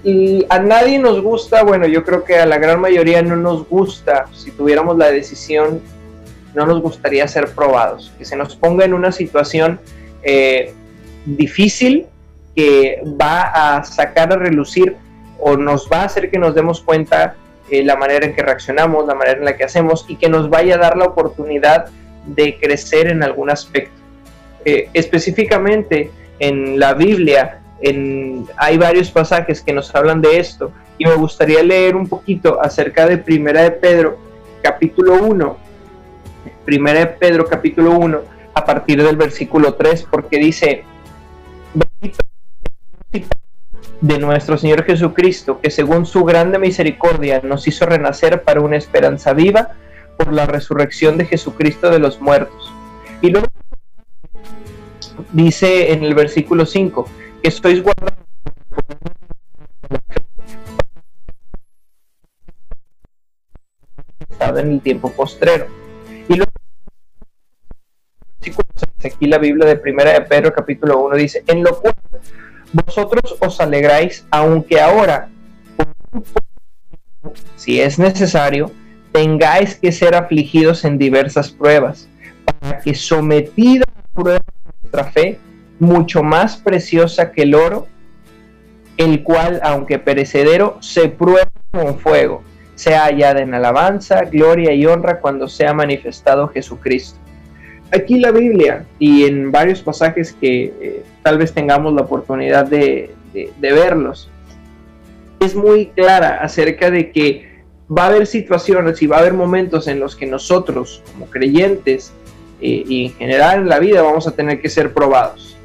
Y 0.02 0.46
a 0.48 0.60
nadie 0.60 0.98
nos 0.98 1.20
gusta, 1.20 1.62
bueno, 1.62 1.86
yo 1.86 2.04
creo 2.04 2.24
que 2.24 2.36
a 2.36 2.46
la 2.46 2.58
gran 2.58 2.80
mayoría 2.80 3.20
no 3.22 3.36
nos 3.36 3.68
gusta, 3.68 4.26
si 4.32 4.50
tuviéramos 4.50 4.96
la 4.96 5.10
decisión, 5.10 5.80
no 6.54 6.66
nos 6.66 6.80
gustaría 6.80 7.26
ser 7.28 7.50
probados, 7.50 8.12
que 8.16 8.24
se 8.24 8.36
nos 8.36 8.56
ponga 8.56 8.84
en 8.84 8.94
una 8.94 9.12
situación 9.12 9.80
eh, 10.22 10.72
difícil 11.26 12.06
que 12.54 13.02
va 13.20 13.76
a 13.76 13.84
sacar 13.84 14.32
a 14.32 14.36
relucir 14.36 14.96
o 15.40 15.56
nos 15.56 15.88
va 15.92 16.02
a 16.02 16.04
hacer 16.04 16.30
que 16.30 16.38
nos 16.38 16.54
demos 16.54 16.80
cuenta 16.80 17.34
eh, 17.70 17.82
la 17.82 17.96
manera 17.96 18.26
en 18.26 18.34
que 18.34 18.42
reaccionamos, 18.42 19.06
la 19.06 19.14
manera 19.14 19.38
en 19.38 19.44
la 19.44 19.56
que 19.56 19.64
hacemos 19.64 20.04
y 20.08 20.16
que 20.16 20.28
nos 20.28 20.50
vaya 20.50 20.74
a 20.74 20.78
dar 20.78 20.96
la 20.96 21.06
oportunidad 21.06 21.86
de 22.26 22.58
crecer 22.58 23.08
en 23.08 23.22
algún 23.22 23.50
aspecto. 23.50 23.94
Eh, 24.64 24.88
específicamente 24.94 26.10
en 26.38 26.78
la 26.78 26.94
Biblia 26.94 27.60
en, 27.80 28.46
hay 28.56 28.78
varios 28.78 29.10
pasajes 29.10 29.60
que 29.60 29.72
nos 29.72 29.94
hablan 29.94 30.20
de 30.20 30.38
esto 30.38 30.72
y 30.96 31.04
me 31.04 31.14
gustaría 31.14 31.62
leer 31.62 31.96
un 31.96 32.08
poquito 32.08 32.60
acerca 32.62 33.06
de 33.06 33.18
Primera 33.18 33.62
de 33.62 33.72
Pedro 33.72 34.18
capítulo 34.62 35.22
1. 35.22 35.56
Primera 36.64 37.00
de 37.00 37.06
Pedro 37.06 37.46
capítulo 37.46 37.92
1 37.92 38.20
a 38.54 38.64
partir 38.64 39.02
del 39.02 39.16
versículo 39.16 39.74
3 39.74 40.06
porque 40.10 40.38
dice 40.38 40.84
de 44.00 44.18
nuestro 44.18 44.58
Señor 44.58 44.84
Jesucristo, 44.84 45.60
que 45.60 45.70
según 45.70 46.06
su 46.06 46.24
grande 46.24 46.58
misericordia 46.58 47.40
nos 47.42 47.66
hizo 47.66 47.86
renacer 47.86 48.42
para 48.42 48.60
una 48.60 48.76
esperanza 48.76 49.32
viva 49.32 49.72
por 50.16 50.32
la 50.32 50.46
resurrección 50.46 51.16
de 51.16 51.26
Jesucristo 51.26 51.90
de 51.90 51.98
los 51.98 52.20
muertos. 52.20 52.72
Y 53.20 53.30
luego 53.30 53.46
dice 55.32 55.92
en 55.92 56.04
el 56.04 56.14
versículo 56.14 56.66
5 56.66 57.08
que 57.42 57.50
sois 57.50 57.82
guardados 57.82 58.24
en 64.58 64.72
el 64.72 64.80
tiempo 64.80 65.10
postrero. 65.12 65.66
Y 66.28 66.36
luego 66.36 66.52
aquí 69.04 69.26
la 69.26 69.38
Biblia 69.38 69.66
de 69.66 69.76
Primera 69.76 70.12
de 70.12 70.22
Pedro 70.22 70.52
capítulo 70.52 71.00
1 71.04 71.16
dice, 71.16 71.44
en 71.46 71.62
lo 71.62 71.78
cual 71.78 71.94
vosotros 72.74 73.36
os 73.38 73.60
alegráis, 73.60 74.26
aunque 74.30 74.80
ahora, 74.80 75.28
si 77.56 77.80
es 77.80 77.98
necesario, 77.98 78.72
tengáis 79.12 79.76
que 79.76 79.92
ser 79.92 80.16
afligidos 80.16 80.84
en 80.84 80.98
diversas 80.98 81.52
pruebas, 81.52 82.08
para 82.44 82.80
que 82.80 82.94
sometida 82.94 83.84
a 83.86 84.20
prueba 84.20 84.40
vuestra 84.82 85.04
fe, 85.04 85.38
mucho 85.78 86.24
más 86.24 86.56
preciosa 86.56 87.30
que 87.30 87.42
el 87.42 87.54
oro, 87.54 87.86
el 88.96 89.22
cual, 89.22 89.60
aunque 89.62 90.00
perecedero, 90.00 90.78
se 90.80 91.08
prueba 91.08 91.48
con 91.70 91.98
fuego, 92.00 92.42
sea 92.74 93.04
hallada 93.04 93.40
en 93.40 93.54
alabanza, 93.54 94.24
gloria 94.24 94.72
y 94.72 94.84
honra 94.86 95.20
cuando 95.20 95.48
sea 95.48 95.72
manifestado 95.72 96.48
Jesucristo. 96.48 97.18
Aquí 97.92 98.18
la 98.18 98.32
Biblia 98.32 98.84
y 98.98 99.24
en 99.24 99.52
varios 99.52 99.80
pasajes 99.80 100.32
que 100.32 100.74
eh, 100.80 101.04
tal 101.24 101.38
vez 101.38 101.54
tengamos 101.54 101.94
la 101.94 102.02
oportunidad 102.02 102.66
de, 102.66 103.10
verlos, 103.58 104.28
es 105.40 105.56
muy 105.56 105.86
clara 105.86 106.38
acerca 106.42 106.90
de 106.90 107.10
que 107.10 107.64
va 107.90 108.04
a 108.04 108.06
haber 108.08 108.26
situaciones 108.26 109.02
y 109.02 109.06
va 109.06 109.16
a 109.16 109.20
haber 109.20 109.32
momentos 109.32 109.88
en 109.88 110.00
los 110.00 110.14
que 110.14 110.26
nosotros 110.26 111.02
como 111.12 111.26
creyentes 111.26 112.12
eh, 112.60 112.84
y 112.86 113.06
en 113.06 113.14
general 113.14 113.60
en 113.62 113.68
la 113.68 113.78
vida 113.78 114.02
vamos 114.02 114.28
a 114.28 114.32
tener 114.32 114.60
que 114.60 114.68
ser 114.68 114.92
probados. 114.92 115.56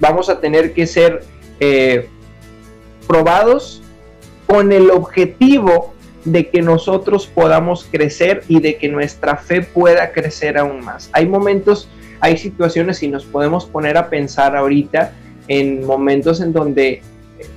Vamos 0.00 0.30
a 0.30 0.40
tener 0.40 0.72
que 0.72 0.86
ser 0.86 1.24
eh, 1.60 2.08
probados 3.06 3.82
con 4.46 4.72
el 4.72 4.90
objetivo 4.90 5.92
de 6.24 6.48
que 6.48 6.62
nosotros 6.62 7.26
podamos 7.26 7.86
crecer 7.90 8.44
y 8.48 8.60
de 8.60 8.76
que 8.76 8.88
nuestra 8.88 9.36
fe 9.36 9.60
pueda 9.60 10.12
crecer 10.12 10.56
aún 10.56 10.82
más. 10.82 11.10
Hay 11.12 11.26
momentos, 11.26 11.88
hay 12.20 12.36
situaciones 12.36 13.02
y 13.02 13.08
nos 13.08 13.24
podemos 13.24 13.66
poner 13.66 13.96
a 13.96 14.08
pensar 14.08 14.56
ahorita 14.56 15.12
en 15.48 15.84
momentos 15.84 16.40
en 16.40 16.52
donde 16.52 17.02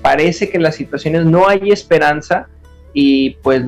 parece 0.01 0.50
que 0.50 0.58
en 0.58 0.63
las 0.63 0.75
situaciones 0.75 1.25
no 1.25 1.48
hay 1.48 1.72
esperanza 1.72 2.48
y 2.93 3.32
pues 3.41 3.63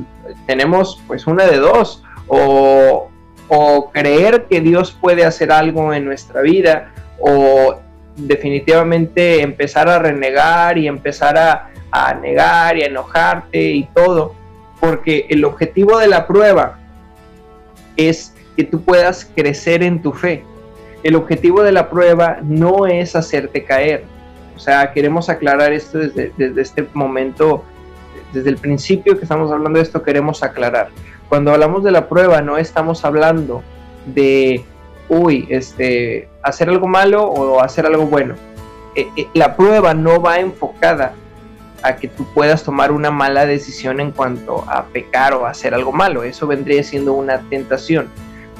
tenemos 0.48 1.02
pues 1.08 1.28
una 1.28 1.46
de 1.46 1.58
dos 1.58 2.04
o, 2.28 3.10
o 3.50 3.92
creer 3.92 4.46
que 4.46 4.62
Dios 4.62 4.98
puede 5.00 5.25
hacer 5.25 5.52
algo 5.52 5.94
en 5.94 6.06
nuestra 6.06 6.42
vida 6.42 6.94
o 7.20 7.75
definitivamente 8.16 9.42
empezar 9.42 9.90
a 9.90 10.00
renegar 10.00 10.78
y 10.78 10.88
empezar 10.88 11.38
a, 11.38 11.70
a 11.92 12.14
negar 12.14 12.78
y 12.78 12.84
a 12.84 12.88
enojarte 12.88 13.62
y 13.62 13.84
todo 13.94 14.34
porque 14.80 15.25
el 15.30 15.44
objetivo 15.46 15.98
de 15.98 16.08
la 16.08 16.28
prueba 16.28 16.78
es 17.98 18.34
que 18.56 18.64
tú 18.64 18.82
puedas 18.82 19.30
crecer 19.36 19.84
en 19.84 20.02
tu 20.02 20.12
fe. 20.12 20.44
El 21.06 21.14
objetivo 21.14 21.62
de 21.62 21.72
la 21.72 21.88
prueba 21.92 22.40
no 22.42 22.88
es 22.88 23.16
hacerte 23.16 23.64
caer. 23.64 24.06
O 24.56 24.60
sea, 24.60 24.92
queremos 24.92 25.30
aclarar 25.30 25.72
esto 25.72 26.00
desde, 26.00 26.34
este 26.60 26.88
momento, 26.96 27.64
desde 28.34 28.50
el 28.50 28.58
principio 28.58 29.16
que 29.16 29.22
estamos 29.22 29.52
hablando 29.52 29.78
de 29.78 29.84
esto, 29.84 30.02
queremos 30.02 30.42
aclarar. 30.42 30.90
Cuando 31.30 31.52
hablamos 31.52 31.84
de 31.84 31.92
la 31.92 32.10
prueba, 32.10 32.42
no 32.42 32.58
estamos 32.58 33.06
hablando 33.06 33.62
de, 34.08 34.66
uy, 35.08 35.46
este, 35.52 36.28
hacer 36.42 36.70
algo 36.70 36.88
malo 36.88 37.24
o 37.24 37.62
hacer 37.62 37.86
algo 37.86 38.08
bueno. 38.08 38.34
Eh, 38.96 39.08
eh, 39.16 39.28
la 39.36 39.56
prueba 39.56 39.94
no 39.94 40.20
va 40.20 40.40
enfocada 40.40 41.14
a 41.84 41.98
que 41.98 42.08
tú 42.08 42.26
puedas 42.34 42.64
tomar 42.64 42.92
una 42.92 43.12
mala 43.12 43.46
decisión 43.46 44.00
en 44.00 44.10
cuanto 44.10 44.66
a 44.68 44.86
pecar 44.86 45.36
o 45.36 45.46
hacer 45.46 45.76
algo 45.76 45.92
malo. 45.92 46.24
Eso 46.24 46.48
vendría 46.48 46.82
siendo 46.84 47.14
una 47.14 47.42
tentación. 47.48 48.10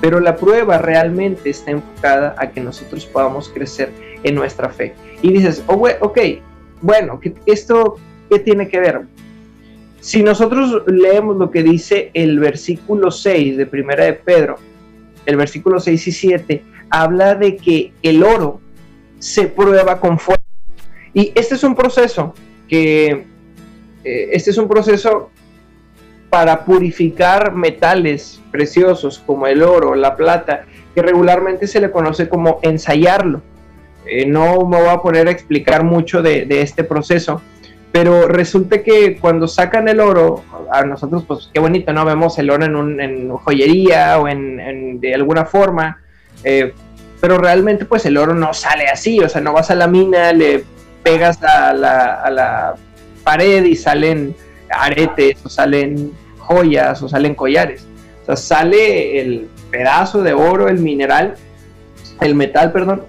Pero 0.06 0.20
la 0.20 0.36
prueba 0.36 0.78
realmente 0.78 1.50
está 1.50 1.72
enfocada 1.72 2.36
a 2.38 2.52
que 2.52 2.62
nosotros 2.62 3.08
podamos 3.08 3.50
crecer 3.50 3.90
en 4.22 4.36
nuestra 4.36 4.70
fe. 4.70 4.94
Y 5.24 5.34
dices, 5.34 5.64
oh, 5.66 5.84
ok, 6.00 6.20
bueno, 6.80 7.20
¿esto 7.48 7.96
qué 8.30 8.38
tiene 8.38 8.68
que 8.68 8.80
ver? 8.80 9.02
Si 10.02 10.22
nosotros 10.22 10.84
leemos 10.86 11.38
lo 11.38 11.50
que 11.50 11.64
dice 11.64 12.12
el 12.14 12.38
versículo 12.38 13.10
6 13.10 13.58
de 13.58 13.66
Primera 13.66 14.06
de 14.06 14.14
Pedro, 14.14 14.58
el 15.26 15.38
versículo 15.38 15.80
6 15.80 16.08
y 16.08 16.12
7, 16.12 16.64
habla 16.92 17.34
de 17.34 17.58
que 17.58 17.92
el 18.04 18.24
oro 18.24 18.62
se 19.18 19.48
prueba 19.48 20.00
con 20.00 20.20
fuego. 20.20 20.44
Y 21.16 21.32
este 21.34 21.56
es 21.56 21.64
un 21.64 21.74
proceso 21.74 22.36
que 22.68 23.26
eh, 24.04 24.30
este 24.34 24.52
es 24.52 24.58
un 24.60 24.68
proceso 24.68 25.32
para 26.36 26.65
purificar 26.65 27.56
metales 27.56 28.42
preciosos 28.51 29.24
como 29.25 29.48
el 29.48 29.63
oro, 29.63 29.96
la 29.96 30.18
plata, 30.18 30.65
que 30.94 31.01
regularmente 31.01 31.65
se 31.65 31.80
le 31.80 31.92
conoce 31.92 32.27
como 32.27 32.60
ensayarlo. 32.62 33.42
Eh, 34.06 34.25
no 34.25 34.68
me 34.68 34.82
voy 34.82 34.89
a 34.89 34.98
poner 34.98 35.30
a 35.30 35.32
explicar 35.32 35.86
mucho 35.86 36.22
de, 36.22 36.46
este 36.50 36.84
proceso, 36.84 37.42
pero 37.94 38.27
resulta 38.27 38.84
que 38.84 39.18
cuando 39.18 39.48
sacan 39.48 39.88
el 39.88 40.01
oro, 40.01 40.44
a 40.70 40.84
nosotros 40.84 41.24
pues 41.25 41.50
qué 41.54 41.62
bonito, 41.62 41.94
¿no? 41.94 42.04
Vemos 42.04 42.38
el 42.38 42.50
oro 42.50 42.65
en, 42.65 42.75
un, 42.75 43.30
joyería 43.38 44.20
o 44.20 44.27
en, 44.27 45.00
de 45.00 45.15
alguna 45.15 45.46
forma, 45.46 46.01
eh, 46.44 46.74
pero 47.22 47.38
realmente 47.38 47.86
pues 47.86 48.06
el 48.06 48.18
oro 48.18 48.36
no 48.36 48.54
sale 48.54 48.88
así, 48.88 49.22
o 49.22 49.30
sea, 49.30 49.39
no 49.39 49.54
vas 49.54 49.72
a 49.72 49.75
la 49.75 49.88
mina, 49.88 50.34
le 50.34 50.65
pegas 51.01 51.42
a 51.42 51.72
la, 51.72 52.75
pared 53.24 53.63
y 53.63 53.77
salen 53.77 54.36
aretes 54.70 55.38
o 55.46 55.50
salen 55.50 56.25
joyas 56.46 57.02
o 57.02 57.10
salen 57.10 57.36
collares. 57.36 57.88
O 58.24 58.25
sea, 58.25 58.36
sale 58.36 59.20
el 59.22 59.48
pedazo 59.70 60.24
de 60.24 60.34
oro, 60.34 60.68
el 60.68 60.80
mineral, 60.80 61.36
el 62.22 62.36
metal, 62.36 62.72
perdón, 62.72 63.04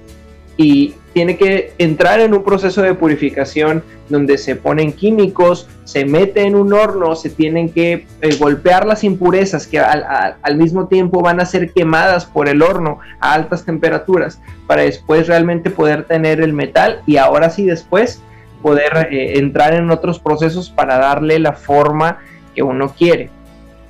y 0.57 0.95
tiene 1.13 1.37
que 1.37 1.73
entrar 1.79 2.21
en 2.21 2.35
un 2.35 2.43
proceso 2.45 2.83
de 2.83 2.93
purificación 2.93 3.83
donde 4.09 4.37
se 4.37 4.55
ponen 4.55 4.93
químicos, 4.93 5.69
se 5.85 6.05
mete 6.05 6.43
en 6.43 6.55
un 6.55 6.73
horno, 6.73 7.17
se 7.17 7.31
tienen 7.31 7.71
que 7.71 8.07
eh, 8.21 8.37
golpear 8.39 8.87
las 8.87 9.03
impurezas 9.03 9.67
que 9.67 9.79
al, 9.79 10.57
mismo 10.57 10.89
tiempo 10.89 11.23
van 11.23 11.41
a 11.41 11.47
ser 11.47 11.73
quemadas 11.73 12.27
por 12.27 12.49
el 12.49 12.61
horno 12.61 12.99
a 13.21 13.33
altas 13.33 13.65
temperaturas 13.65 14.41
para 14.67 14.83
después 14.83 15.27
realmente 15.27 15.71
poder 15.71 16.05
tener 16.05 16.41
el 16.41 16.53
metal 16.53 17.01
y 17.07 17.17
ahora 17.17 17.49
sí 17.49 17.65
después 17.65 18.21
poder 18.61 19.09
eh, 19.11 19.39
entrar 19.39 19.75
en 19.75 19.91
otros 19.91 20.19
procesos 20.19 20.71
para 20.71 20.99
darle 20.99 21.39
la 21.39 21.55
forma 21.55 22.19
que 22.57 22.63
uno 22.63 22.93
quiere. 22.97 23.31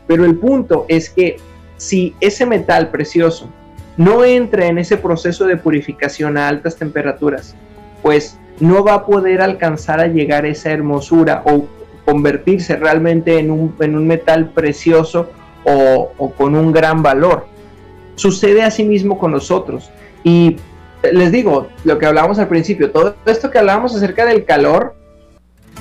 Pero 0.07 0.27
el 0.27 0.37
punto 0.37 0.85
es 0.89 1.09
que 1.09 1.37
si 1.79 2.15
ese 2.21 2.45
metal 2.45 2.91
precioso 2.91 3.49
no 3.97 4.25
entra 4.25 4.67
en 4.67 4.79
ese 4.79 4.99
proceso 4.99 5.47
de 5.47 5.57
purificación 5.57 6.37
a 6.37 6.49
altas 6.49 6.77
temperaturas, 6.77 7.55
pues 8.03 8.39
no 8.61 8.85
va 8.85 8.95
a 8.95 9.07
poder 9.07 9.41
alcanzar 9.41 10.01
a 10.01 10.07
llegar 10.07 10.45
a 10.45 10.49
esa 10.49 10.71
hermosura 10.71 11.43
o 11.47 11.67
convertirse 12.05 12.77
realmente 12.77 13.39
en 13.39 13.51
un, 13.51 13.75
en 13.81 13.97
un 13.97 14.07
metal 14.07 14.51
precioso 14.51 15.31
o, 15.65 16.33
con 16.37 16.55
un 16.55 16.73
gran 16.73 17.03
valor. 17.03 17.47
Sucede 18.15 18.63
así 18.63 18.85
mismo 18.85 19.19
con 19.19 19.33
nosotros. 19.33 19.91
Y 20.23 20.57
les 21.13 21.33
digo, 21.33 21.69
lo 21.85 21.99
que 21.99 22.07
hablábamos 22.07 22.39
al 22.39 22.49
principio, 22.49 22.91
todo 22.91 23.17
esto 23.27 23.51
que 23.51 23.59
hablábamos 23.59 23.95
acerca 23.95 24.25
del 24.25 24.45
calor, 24.45 24.95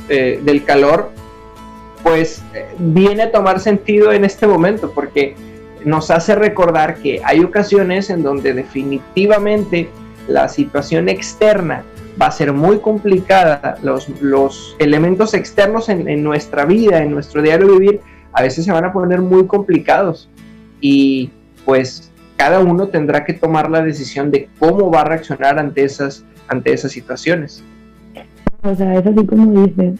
eh, 0.09 0.39
del 0.43 0.65
calor, 0.65 1.11
pues 2.05 2.43
eh, 2.53 2.67
viene 2.77 3.23
a 3.23 3.31
tomar 3.31 3.59
sentido 3.59 4.13
en 4.13 4.25
este 4.25 4.45
momento, 4.45 4.91
porque 4.93 5.35
nos 5.85 6.11
hace 6.11 6.35
recordar 6.35 6.97
que 6.97 7.19
hay 7.25 7.43
ocasiones 7.43 8.11
en 8.11 8.21
donde 8.21 8.53
definitivamente 8.53 9.89
la 10.27 10.47
situación 10.47 11.09
externa 11.09 11.83
va 12.21 12.27
a 12.27 12.31
ser 12.31 12.53
muy 12.53 12.77
complicada, 12.77 13.79
los, 13.81 14.07
los 14.21 14.75
elementos 14.77 15.33
externos 15.33 15.89
en, 15.89 16.07
en, 16.07 16.23
nuestra 16.23 16.65
vida, 16.65 17.01
en 17.01 17.09
nuestro 17.09 17.41
diario 17.41 17.79
vivir, 17.79 18.01
a 18.33 18.43
veces 18.43 18.65
se 18.65 18.71
van 18.71 18.85
a 18.85 18.93
poner 18.93 19.21
muy 19.21 19.47
complicados. 19.47 20.29
Y 20.81 21.31
pues 21.65 22.11
cada 22.37 22.59
uno 22.59 22.87
tendrá 22.89 23.25
que 23.25 23.33
tomar 23.33 23.71
la 23.71 23.81
decisión 23.81 24.29
de 24.29 24.47
cómo 24.59 24.91
va 24.91 25.01
a 25.01 25.05
reaccionar 25.05 25.57
ante 25.57 25.83
esas, 25.83 26.23
ante 26.49 26.71
esas 26.71 26.91
situaciones. 26.91 27.63
O 28.61 28.75
sea, 28.75 28.93
es 28.93 29.07
así 29.07 29.25
como 29.25 29.65
dices, 29.65 29.99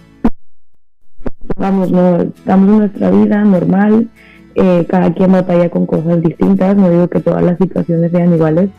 vamos, 1.57 1.91
no, 1.91 2.21
estamos 2.21 2.67
nuestra 2.67 3.11
vida 3.11 3.43
normal, 3.43 4.09
eh, 4.55 4.85
cada 4.89 5.13
quien 5.13 5.31
batalla 5.31 5.69
con 5.69 5.85
cosas 5.85 6.21
distintas, 6.21 6.75
no 6.75 6.89
digo 6.89 7.07
que 7.07 7.19
todas 7.19 7.43
las 7.43 7.57
situaciones 7.57 8.11
sean 8.11 8.33
iguales, 8.33 8.69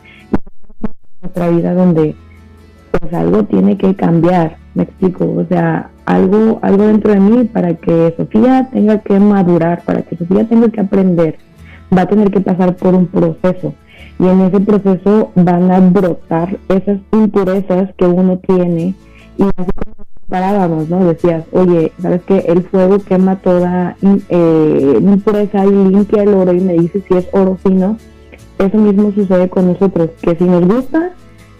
nuestra 1.21 1.49
vida 1.49 1.73
donde 1.73 2.15
pues 2.91 3.13
algo 3.13 3.43
tiene 3.43 3.77
que 3.77 3.95
cambiar, 3.95 4.57
me 4.73 4.83
explico, 4.83 5.25
o 5.25 5.45
sea, 5.45 5.89
algo, 6.05 6.59
algo 6.61 6.87
dentro 6.87 7.11
de 7.13 7.19
mí 7.19 7.43
para 7.45 7.73
que 7.75 8.13
Sofía 8.17 8.69
tenga 8.71 8.99
que 8.99 9.19
madurar, 9.19 9.83
para 9.83 10.01
que 10.03 10.15
Sofía 10.15 10.47
tenga 10.47 10.69
que 10.69 10.81
aprender, 10.81 11.37
va 11.95 12.03
a 12.03 12.07
tener 12.07 12.31
que 12.31 12.41
pasar 12.41 12.75
por 12.75 12.95
un 12.95 13.07
proceso. 13.07 13.73
Y 14.19 14.25
en 14.25 14.41
ese 14.41 14.59
proceso 14.61 15.31
van 15.35 15.69
a 15.69 15.79
brotar 15.79 16.57
esas 16.69 16.99
impurezas 17.11 17.93
que 17.97 18.05
uno 18.05 18.37
tiene 18.39 18.95
y 19.37 19.43
así 19.43 19.69
como 19.75 19.96
parábamos, 20.29 20.89
¿no? 20.89 21.05
Decías, 21.05 21.45
oye, 21.51 21.91
¿sabes 22.01 22.21
qué? 22.23 22.43
El 22.47 22.63
fuego 22.63 22.99
quema 22.99 23.37
toda 23.37 23.95
eh, 24.01 24.99
impureza 24.99 25.65
y 25.65 25.71
limpia 25.71 26.23
el 26.23 26.33
oro 26.33 26.53
y 26.53 26.59
me 26.59 26.73
dice 26.73 27.03
si 27.07 27.15
es 27.15 27.27
oro 27.31 27.57
fino. 27.63 27.97
Eso 28.59 28.77
mismo 28.77 29.11
sucede 29.11 29.49
con 29.49 29.67
nosotros, 29.67 30.09
que 30.21 30.35
si 30.35 30.43
nos 30.43 30.65
gusta 30.65 31.11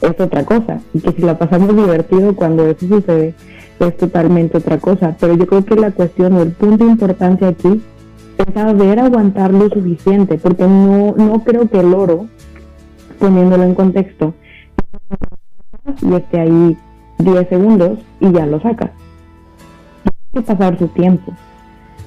es 0.02 0.20
otra 0.20 0.44
cosa 0.46 0.80
y 0.94 1.00
que 1.00 1.12
si 1.12 1.22
la 1.22 1.38
pasamos 1.38 1.76
divertido 1.76 2.36
cuando 2.36 2.68
eso 2.68 2.88
sucede 2.88 3.34
es 3.80 3.98
totalmente 3.98 4.58
otra 4.58 4.80
cosa. 4.80 5.16
Pero 5.20 5.36
yo 5.36 5.48
creo 5.48 5.66
que 5.66 5.76
la 5.76 5.92
cuestión 5.92 6.34
o 6.34 6.42
el 6.42 6.52
punto 6.52 6.86
importante 6.86 7.46
aquí 7.46 7.82
es 8.38 8.54
saber 8.54 9.00
aguantar 9.00 9.54
lo 9.54 9.70
suficiente, 9.70 10.38
porque 10.38 10.64
no, 10.64 11.14
no 11.16 11.44
creo 11.44 11.70
que 11.70 11.80
el 11.80 11.94
oro, 11.94 12.28
poniéndolo 13.20 13.64
en 13.64 13.76
contexto, 13.76 14.34
y 16.02 16.14
esté 16.14 16.40
ahí 16.40 16.78
10 17.18 17.50
segundos 17.50 18.00
y 18.20 18.32
ya 18.32 18.46
lo 18.46 18.60
sacas. 18.60 18.92
Tiene 20.04 20.46
que 20.46 20.54
pasar 20.54 20.78
su 20.78 20.88
tiempo. 20.90 21.34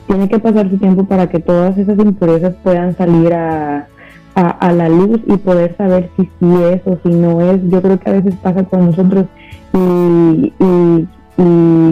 Tiene 0.07 0.29
que 0.29 0.38
pasar 0.38 0.70
su 0.70 0.79
tiempo 0.79 1.05
para 1.05 1.29
que 1.29 1.40
todas 1.40 1.77
esas 1.79 1.99
impurezas 1.99 2.55
puedan 2.62 2.96
salir 2.96 3.33
a, 3.33 3.87
a, 4.35 4.73
la 4.73 4.88
luz 4.88 5.20
y 5.27 5.37
poder 5.37 5.77
saber 5.77 6.11
si 6.16 6.25
sí 6.25 6.62
es 6.64 6.83
o 6.87 6.99
si 7.03 7.11
no 7.11 7.40
es. 7.40 7.61
Yo 7.70 7.81
creo 7.83 7.99
que 7.99 8.11
a 8.11 8.14
veces 8.14 8.35
pasa 8.37 8.64
con 8.64 8.87
nosotros 8.87 9.27
y, 9.73 10.53
y, 10.59 11.09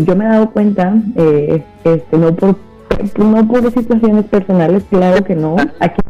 yo 0.05 0.17
me 0.17 0.25
he 0.25 0.29
dado 0.29 0.51
cuenta, 0.51 0.95
eh, 1.17 1.65
este, 1.85 2.19
no 2.19 2.35
por 2.35 2.57
no 3.17 3.49
por 3.49 3.71
situaciones 3.73 4.25
personales, 4.27 4.85
claro 4.91 5.25
que 5.25 5.35
no, 5.35 5.57
aquí 5.81 6.03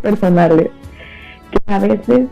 personales, 0.00 0.70
que 1.50 1.72
a 1.72 1.78
veces 1.78 2.28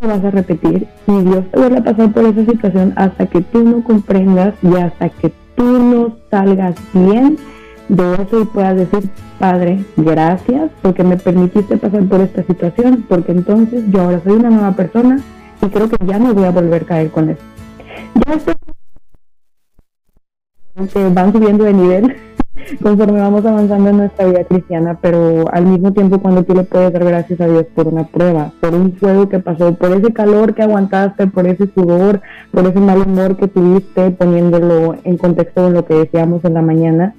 vas 0.00 0.24
a 0.24 0.30
repetir 0.30 0.86
y 1.06 1.22
Dios 1.22 1.44
te 1.50 1.58
vuelve 1.58 1.78
a 1.78 1.84
pasar 1.84 2.12
por 2.12 2.24
esa 2.24 2.44
situación 2.44 2.92
hasta 2.96 3.26
que 3.26 3.40
tú 3.40 3.62
no 3.64 3.82
comprendas 3.82 4.54
y 4.62 4.74
hasta 4.76 5.08
que 5.08 5.32
tú 5.56 5.64
no 5.64 6.16
salgas 6.30 6.74
bien 6.92 7.38
de 7.88 8.14
eso 8.14 8.40
y 8.40 8.44
puedas 8.44 8.76
decir, 8.76 9.08
Padre, 9.38 9.84
gracias 9.96 10.70
porque 10.82 11.04
me 11.04 11.16
permitiste 11.16 11.76
pasar 11.76 12.04
por 12.04 12.20
esta 12.20 12.42
situación, 12.42 13.04
porque 13.08 13.32
entonces 13.32 13.84
yo 13.90 14.02
ahora 14.02 14.20
soy 14.22 14.34
una 14.34 14.50
nueva 14.50 14.72
persona 14.72 15.20
y 15.62 15.66
creo 15.68 15.88
que 15.88 15.96
ya 16.04 16.18
no 16.18 16.34
voy 16.34 16.44
a 16.44 16.50
volver 16.50 16.82
a 16.82 16.86
caer 16.86 17.10
con 17.10 17.30
eso. 17.30 17.42
Ya 18.26 18.34
estoy 18.34 18.54
van 21.12 21.32
subiendo 21.32 21.64
de 21.64 21.72
nivel 21.72 22.16
conforme 22.82 23.20
vamos 23.20 23.44
avanzando 23.44 23.90
en 23.90 23.96
nuestra 23.98 24.26
vida 24.26 24.44
cristiana, 24.44 24.98
pero 25.00 25.44
al 25.52 25.66
mismo 25.66 25.92
tiempo 25.92 26.20
cuando 26.20 26.42
tú 26.42 26.54
le 26.54 26.64
puedes 26.64 26.92
dar 26.92 27.04
gracias 27.04 27.40
a 27.40 27.46
Dios 27.46 27.66
por 27.74 27.88
una 27.88 28.04
prueba, 28.04 28.52
por 28.60 28.74
un 28.74 28.92
fuego 28.92 29.28
que 29.28 29.38
pasó, 29.38 29.74
por 29.74 29.96
ese 29.96 30.12
calor 30.12 30.54
que 30.54 30.62
aguantaste, 30.62 31.26
por 31.26 31.46
ese 31.46 31.68
sudor, 31.74 32.20
por 32.50 32.66
ese 32.66 32.80
mal 32.80 33.02
humor 33.02 33.36
que 33.36 33.48
tuviste, 33.48 34.10
poniéndolo 34.10 34.96
en 35.04 35.16
contexto 35.16 35.62
con 35.64 35.74
lo 35.74 35.84
que 35.84 35.94
decíamos 35.94 36.44
en 36.44 36.54
la 36.54 36.62
mañana, 36.62 37.14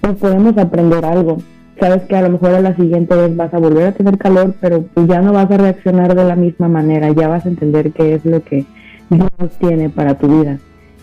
pues 0.00 0.16
podemos 0.16 0.56
aprender 0.56 1.04
algo. 1.04 1.38
Sabes 1.80 2.02
que 2.04 2.16
a 2.16 2.22
lo 2.22 2.30
mejor 2.30 2.50
a 2.50 2.60
la 2.60 2.74
siguiente 2.74 3.14
vez 3.14 3.36
vas 3.36 3.54
a 3.54 3.58
volver 3.58 3.86
a 3.86 3.92
tener 3.92 4.18
calor, 4.18 4.54
pero 4.60 4.84
ya 5.06 5.20
no 5.20 5.32
vas 5.32 5.50
a 5.50 5.56
reaccionar 5.56 6.14
de 6.14 6.24
la 6.24 6.34
misma 6.34 6.68
manera, 6.68 7.10
ya 7.12 7.28
vas 7.28 7.46
a 7.46 7.48
entender 7.48 7.92
qué 7.92 8.14
es 8.14 8.24
lo 8.24 8.42
que 8.42 8.64
Dios 9.10 9.58
tiene 9.60 9.88
para 9.88 10.14
tu 10.14 10.26
vida. 10.26 10.58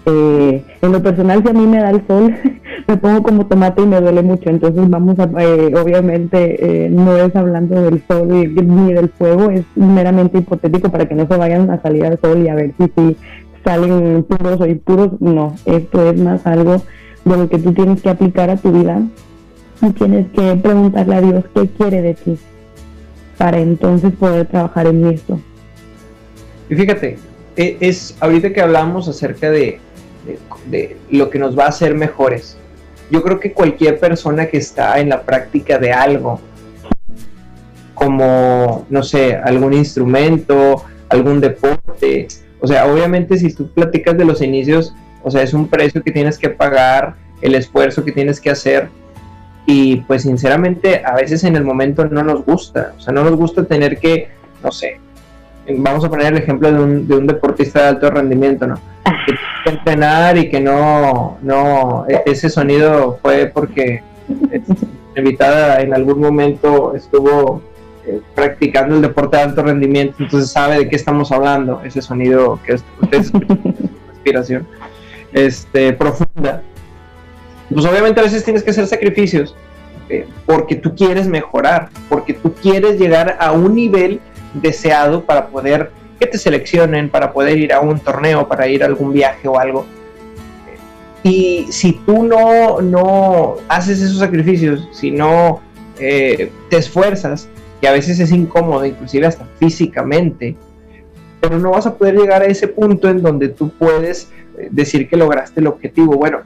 Eh, 0.08 0.64
en 0.82 0.92
lo 0.92 1.02
personal, 1.02 1.42
si 1.42 1.50
a 1.50 1.54
mí 1.54 1.66
me 1.66 1.80
da 1.80 1.90
el 1.90 2.06
sol, 2.06 2.36
me 2.88 2.98
pongo 2.98 3.24
como 3.24 3.48
tomate 3.48 3.82
y 3.82 3.88
me 3.88 4.02
duele 4.02 4.22
mucho. 4.22 4.50
Entonces, 4.50 4.90
vamos 4.90 5.18
a, 5.20 5.24
eh, 5.42 5.74
obviamente, 5.76 6.86
eh, 6.86 6.90
no 6.90 7.18
es 7.18 7.36
hablando 7.36 7.82
del 7.82 8.04
sol 8.08 8.28
ni 8.30 8.94
del 8.94 9.10
fuego, 9.10 9.50
es 9.50 9.64
meramente 9.76 10.38
hipotético 10.38 10.92
para 10.92 11.08
que 11.08 11.16
no 11.16 11.28
se 11.28 11.38
vayan 11.38 11.70
a 11.72 11.82
salir 11.82 12.06
al 12.06 12.20
sol 12.20 12.44
y 12.44 12.50
a 12.50 12.56
ver 12.56 12.74
si, 12.78 12.92
si 12.96 13.18
salen 13.64 14.24
puros 14.24 14.62
o 14.62 14.66
impuros. 14.68 15.20
No, 15.20 15.56
esto 15.66 16.10
es 16.10 16.20
más 16.20 16.46
algo 16.46 16.84
de 17.24 17.38
lo 17.38 17.50
que 17.50 17.58
tú 17.58 17.74
tienes 17.74 18.02
que 18.02 18.10
aplicar 18.10 18.50
a 18.52 18.58
tu 18.58 18.72
vida 18.72 19.02
y 19.82 19.90
tienes 19.92 20.28
que 20.32 20.56
preguntarle 20.56 21.16
a 21.16 21.22
Dios 21.22 21.44
qué 21.54 21.68
quiere 21.68 22.02
de 22.02 22.14
ti 22.14 22.38
para 23.38 23.60
entonces 23.60 24.14
poder 24.14 24.46
trabajar 24.46 24.88
en 24.88 25.06
esto. 25.08 25.40
Y 26.70 26.76
fíjate, 26.76 27.18
e, 27.58 27.78
es 27.80 28.16
ahorita 28.20 28.54
que 28.54 28.62
hablamos 28.62 29.08
acerca 29.08 29.50
de 29.50 29.80
de, 30.26 30.98
lo 31.12 31.30
que 31.30 31.40
nos 31.40 31.58
va 31.58 31.66
a 31.66 31.70
hacer 31.70 31.96
mejores. 31.96 32.58
Yo 33.12 33.22
creo 33.22 33.40
que 33.40 33.54
cualquier 33.54 34.00
persona 34.00 34.48
que 34.48 34.58
está 34.58 35.00
en 35.00 35.10
la 35.10 35.22
práctica 35.22 35.78
de 35.78 35.92
algo, 35.92 36.40
como, 37.94 38.86
no 38.90 39.04
sé, 39.04 39.36
algún 39.36 39.74
instrumento, 39.74 40.84
algún 41.10 41.40
deporte, 41.40 42.28
o 42.60 42.68
sea, 42.68 42.92
obviamente 42.92 43.38
si 43.38 43.54
tú 43.54 43.68
platicas 43.70 44.18
de 44.18 44.26
los 44.26 44.42
inicios, 44.42 44.94
o 45.24 45.30
sea, 45.30 45.44
es 45.44 45.54
un 45.54 45.68
precio 45.68 46.04
que 46.04 46.12
tienes 46.12 46.38
que 46.38 46.50
pagar, 46.50 47.16
el 47.42 47.54
esfuerzo 47.56 48.04
que 48.04 48.12
tienes 48.12 48.40
que 48.40 48.50
hacer, 48.50 48.90
y 49.68 49.98
pues 49.98 50.24
sinceramente 50.24 51.04
a 51.06 51.16
veces 51.16 51.44
en 51.44 51.56
el 51.56 51.64
momento 51.64 52.06
no 52.06 52.24
nos 52.24 52.46
gusta, 52.46 52.94
o 52.98 53.02
sea, 53.02 53.14
no 53.14 53.24
nos 53.24 53.36
gusta 53.36 53.66
tener 53.66 53.98
que, 53.98 54.30
no 54.64 54.72
sé, 54.72 55.00
vamos 55.78 56.06
a 56.06 56.10
poner 56.10 56.34
el 56.34 56.38
ejemplo 56.40 56.72
de 56.72 56.80
un, 56.80 57.08
de 57.08 57.16
un 57.16 57.28
deportista 57.28 57.82
de 57.82 57.88
alto 57.90 58.10
rendimiento, 58.10 58.68
¿no? 58.68 58.80
Que 59.64 59.70
entrenar 59.72 60.38
y 60.38 60.50
que 60.50 60.60
no, 60.60 61.38
no, 61.42 62.06
e, 62.08 62.24
ese 62.26 62.50
sonido 62.50 63.20
fue 63.22 63.52
porque 63.54 64.04
la 65.16 65.22
invitada 65.22 65.82
en 65.82 65.94
algún 65.94 66.20
momento 66.20 66.96
estuvo 66.96 67.62
eh, 68.06 68.22
practicando 68.36 68.96
el 68.96 69.02
deporte 69.02 69.38
de 69.38 69.44
alto 69.44 69.64
rendimiento, 69.64 70.16
entonces 70.20 70.52
sabe 70.52 70.78
de 70.78 70.90
qué 70.90 70.96
estamos 70.96 71.32
hablando, 71.32 71.82
ese 71.84 72.02
sonido 72.02 72.60
que 72.66 72.74
es, 72.74 72.86
es 73.12 73.32
respiración 74.08 74.68
este, 75.34 75.94
profunda. 75.94 76.64
Pues 77.72 77.86
obviamente 77.86 78.20
a 78.20 78.24
veces 78.24 78.44
tienes 78.44 78.64
que 78.64 78.72
hacer 78.72 78.88
sacrificios 78.88 79.56
eh, 80.10 80.28
porque 80.46 80.76
tú 80.76 80.96
quieres 80.96 81.28
mejorar, 81.28 81.90
porque 82.10 82.34
tú 82.34 82.54
quieres 82.54 83.00
llegar 83.00 83.38
a 83.40 83.52
un 83.52 83.76
nivel 83.76 84.22
deseado 84.62 85.24
para 85.24 85.48
poder 85.48 85.92
que 86.20 86.28
te 86.28 86.38
seleccionen, 86.38 87.10
para 87.10 87.34
poder 87.34 87.58
ir 87.58 87.74
a 87.74 87.82
un 87.82 88.00
torneo, 88.00 88.48
para 88.48 88.68
ir 88.68 88.84
a 88.84 88.86
algún 88.86 89.14
viaje 89.14 89.48
o 89.48 89.60
algo. 89.60 89.86
Y 91.24 91.68
si 91.72 91.94
tú 91.94 92.24
no, 92.24 92.82
no 92.82 93.56
haces 93.68 94.02
esos 94.02 94.20
sacrificios, 94.20 94.88
si 94.92 95.12
no 95.12 95.62
eh, 96.00 96.52
te 96.70 96.78
esfuerzas, 96.78 97.50
que 97.82 97.88
a 97.88 97.92
veces 97.92 98.20
es 98.20 98.32
incómodo, 98.32 98.86
inclusive 98.86 99.26
hasta 99.26 99.46
físicamente, 99.60 100.56
pero 101.42 101.60
no 101.60 101.72
vas 101.72 101.86
a 101.86 101.96
poder 101.96 102.16
llegar 102.16 102.42
a 102.42 102.46
ese 102.46 102.68
punto 102.68 103.10
en 103.10 103.22
donde 103.22 103.50
tú 103.50 103.70
puedes 103.70 104.30
eh, 104.58 104.70
decir 104.72 105.10
que 105.10 105.18
lograste 105.18 105.60
el 105.60 105.68
objetivo. 105.68 106.16
Bueno, 106.16 106.42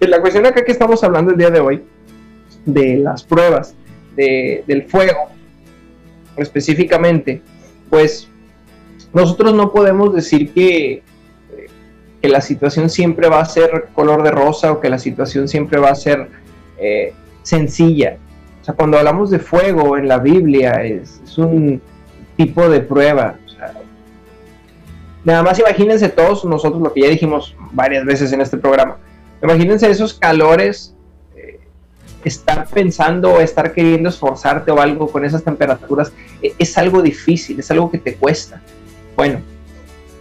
la 0.00 0.20
cuestión 0.20 0.46
acá 0.46 0.64
que 0.64 0.72
estamos 0.72 1.02
hablando 1.04 1.32
el 1.32 1.38
día 1.38 1.50
de 1.50 1.60
hoy, 1.60 1.82
de 2.64 2.96
las 2.96 3.22
pruebas, 3.22 3.74
del 4.16 4.84
fuego, 4.88 5.28
específicamente, 6.36 7.42
pues 7.90 8.28
nosotros 9.12 9.54
no 9.54 9.72
podemos 9.72 10.14
decir 10.14 10.52
que, 10.52 11.02
que 12.20 12.28
la 12.28 12.40
situación 12.40 12.90
siempre 12.90 13.28
va 13.28 13.40
a 13.40 13.44
ser 13.44 13.88
color 13.94 14.22
de 14.22 14.30
rosa 14.30 14.72
o 14.72 14.80
que 14.80 14.90
la 14.90 14.98
situación 14.98 15.48
siempre 15.48 15.78
va 15.78 15.90
a 15.90 15.94
ser 15.94 16.28
eh, 16.78 17.14
sencilla. 17.42 18.18
O 18.60 18.64
sea, 18.64 18.74
cuando 18.74 18.98
hablamos 18.98 19.30
de 19.30 19.38
fuego 19.38 19.96
en 19.96 20.08
la 20.08 20.18
Biblia 20.18 20.82
es, 20.82 21.20
un 21.38 21.80
tipo 22.36 22.68
de 22.68 22.80
prueba. 22.80 23.36
nada 25.24 25.42
más 25.42 25.58
imagínense 25.58 26.08
todos 26.08 26.44
nosotros 26.44 26.82
lo 26.82 26.92
que 26.92 27.02
ya 27.02 27.08
dijimos 27.08 27.54
varias 27.72 28.04
veces 28.04 28.32
en 28.32 28.40
este 28.40 28.56
programa. 28.56 28.98
Imagínense 29.42 29.88
esos 29.88 30.14
calores 30.14 30.95
estar 32.26 32.66
pensando 32.66 33.34
o 33.34 33.40
estar 33.40 33.72
queriendo 33.72 34.08
esforzarte 34.08 34.72
o 34.72 34.80
algo 34.80 35.08
con 35.08 35.24
esas 35.24 35.44
temperaturas 35.44 36.12
e, 36.42 36.54
es 36.58 36.76
algo 36.76 37.00
difícil, 37.00 37.60
es 37.60 37.70
algo 37.70 37.88
que 37.90 37.98
te 37.98 38.14
cuesta. 38.16 38.60
Bueno, 39.14 39.40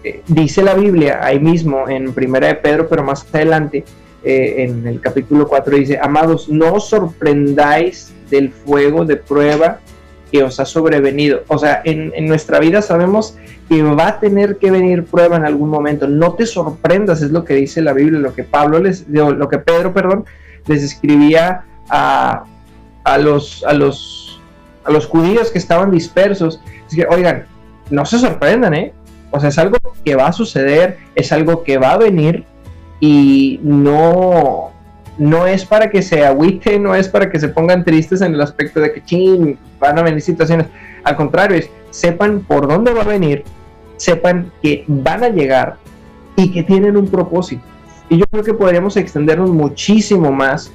eh, 0.03 0.21
dice 0.27 0.61
la 0.61 0.75
Biblia 0.75 1.19
ahí 1.23 1.39
mismo 1.39 1.89
en 1.89 2.13
Primera 2.13 2.47
de 2.47 2.55
Pedro, 2.55 2.87
pero 2.87 3.03
más 3.03 3.25
adelante 3.33 3.83
eh, 4.23 4.63
en 4.63 4.87
el 4.87 5.01
capítulo 5.01 5.47
4 5.47 5.77
dice, 5.77 5.99
amados, 5.99 6.47
no 6.47 6.73
os 6.73 6.89
sorprendáis 6.89 8.13
del 8.29 8.51
fuego 8.51 9.03
de 9.03 9.15
prueba 9.15 9.79
que 10.31 10.43
os 10.43 10.59
ha 10.59 10.65
sobrevenido. 10.65 11.43
O 11.47 11.57
sea, 11.57 11.81
en, 11.85 12.11
en, 12.15 12.27
nuestra 12.27 12.59
vida 12.59 12.83
sabemos 12.83 13.35
que 13.67 13.81
va 13.81 14.07
a 14.09 14.19
tener 14.19 14.57
que 14.57 14.69
venir 14.69 15.05
prueba 15.05 15.37
en 15.37 15.45
algún 15.45 15.69
momento. 15.69 16.07
No 16.07 16.33
te 16.33 16.45
sorprendas, 16.45 17.23
es 17.23 17.31
lo 17.31 17.43
que 17.43 17.55
dice 17.55 17.81
la 17.81 17.93
Biblia, 17.93 18.19
lo 18.19 18.33
que 18.35 18.43
Pablo 18.43 18.77
les, 18.77 19.07
lo 19.09 19.49
que 19.49 19.57
Pedro, 19.57 19.91
perdón, 19.91 20.25
les 20.67 20.83
escribía 20.83 21.65
a, 21.89 22.43
a, 23.03 23.17
los, 23.17 23.63
a, 23.65 23.73
los, 23.73 24.41
a 24.83 24.91
los 24.91 25.05
judíos 25.05 25.51
que 25.51 25.57
estaban 25.57 25.91
dispersos. 25.91 26.61
Es 26.87 26.95
que, 26.95 27.05
oigan, 27.07 27.45
no 27.89 28.05
se 28.05 28.19
sorprendan, 28.19 28.73
¿eh? 28.73 28.93
O 29.31 29.39
sea, 29.39 29.49
es 29.49 29.57
algo 29.57 29.77
que 30.03 30.15
va 30.15 30.27
a 30.27 30.33
suceder, 30.33 30.97
es 31.15 31.31
algo 31.31 31.63
que 31.63 31.77
va 31.77 31.91
a 31.91 31.97
venir 31.97 32.45
y 32.99 33.59
no, 33.63 34.71
no 35.17 35.47
es 35.47 35.65
para 35.65 35.89
que 35.89 36.01
se 36.01 36.25
agüiten, 36.25 36.83
no 36.83 36.95
es 36.95 37.09
para 37.09 37.29
que 37.29 37.39
se 37.39 37.49
pongan 37.49 37.83
tristes 37.83 38.21
en 38.21 38.33
el 38.33 38.41
aspecto 38.41 38.79
de 38.79 38.93
que 38.93 39.03
ching, 39.03 39.57
van 39.79 39.99
a 39.99 40.03
venir 40.03 40.21
situaciones. 40.21 40.67
Al 41.03 41.15
contrario, 41.15 41.57
es 41.57 41.69
sepan 41.95 42.41
por 42.41 42.67
dónde 42.67 42.93
va 42.93 43.01
a 43.01 43.05
venir, 43.05 43.43
sepan 43.97 44.51
que 44.61 44.83
van 44.87 45.23
a 45.23 45.29
llegar 45.29 45.77
y 46.35 46.51
que 46.51 46.63
tienen 46.63 46.97
un 46.97 47.07
propósito. 47.07 47.63
Y 48.09 48.17
yo 48.17 48.25
creo 48.29 48.43
que 48.43 48.53
podríamos 48.53 48.97
extendernos 48.97 49.49
muchísimo 49.49 50.31
más 50.31 50.71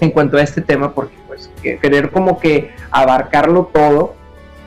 en 0.00 0.10
cuanto 0.10 0.36
a 0.36 0.42
este 0.42 0.60
tema, 0.60 0.92
porque 0.92 1.16
pues 1.26 1.50
querer 1.62 2.10
como 2.10 2.38
que 2.38 2.70
abarcarlo 2.90 3.70
todo 3.72 4.14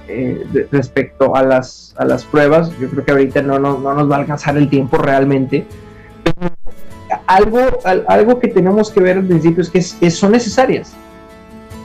eh, 0.08 0.68
respecto 0.72 1.36
a 1.36 1.44
las, 1.44 1.94
a 1.98 2.06
las 2.06 2.24
pruebas, 2.24 2.72
yo 2.80 2.90
creo 2.90 3.06
que 3.06 3.12
ahorita 3.12 3.42
no, 3.42 3.60
no, 3.60 3.78
nos 3.78 4.10
va 4.10 4.16
a 4.16 4.20
alcanzar 4.20 4.58
el 4.58 4.70
tiempo 4.70 4.98
realmente. 4.98 5.66
algo, 7.28 7.60
algo 7.84 8.40
que 8.40 8.48
tenemos 8.48 8.90
que 8.92 9.02
ver 9.02 9.18
al 9.18 9.26
principio 9.26 9.64
es 9.74 9.94
que 9.94 10.12
son 10.12 10.32
necesarias. 10.32 10.94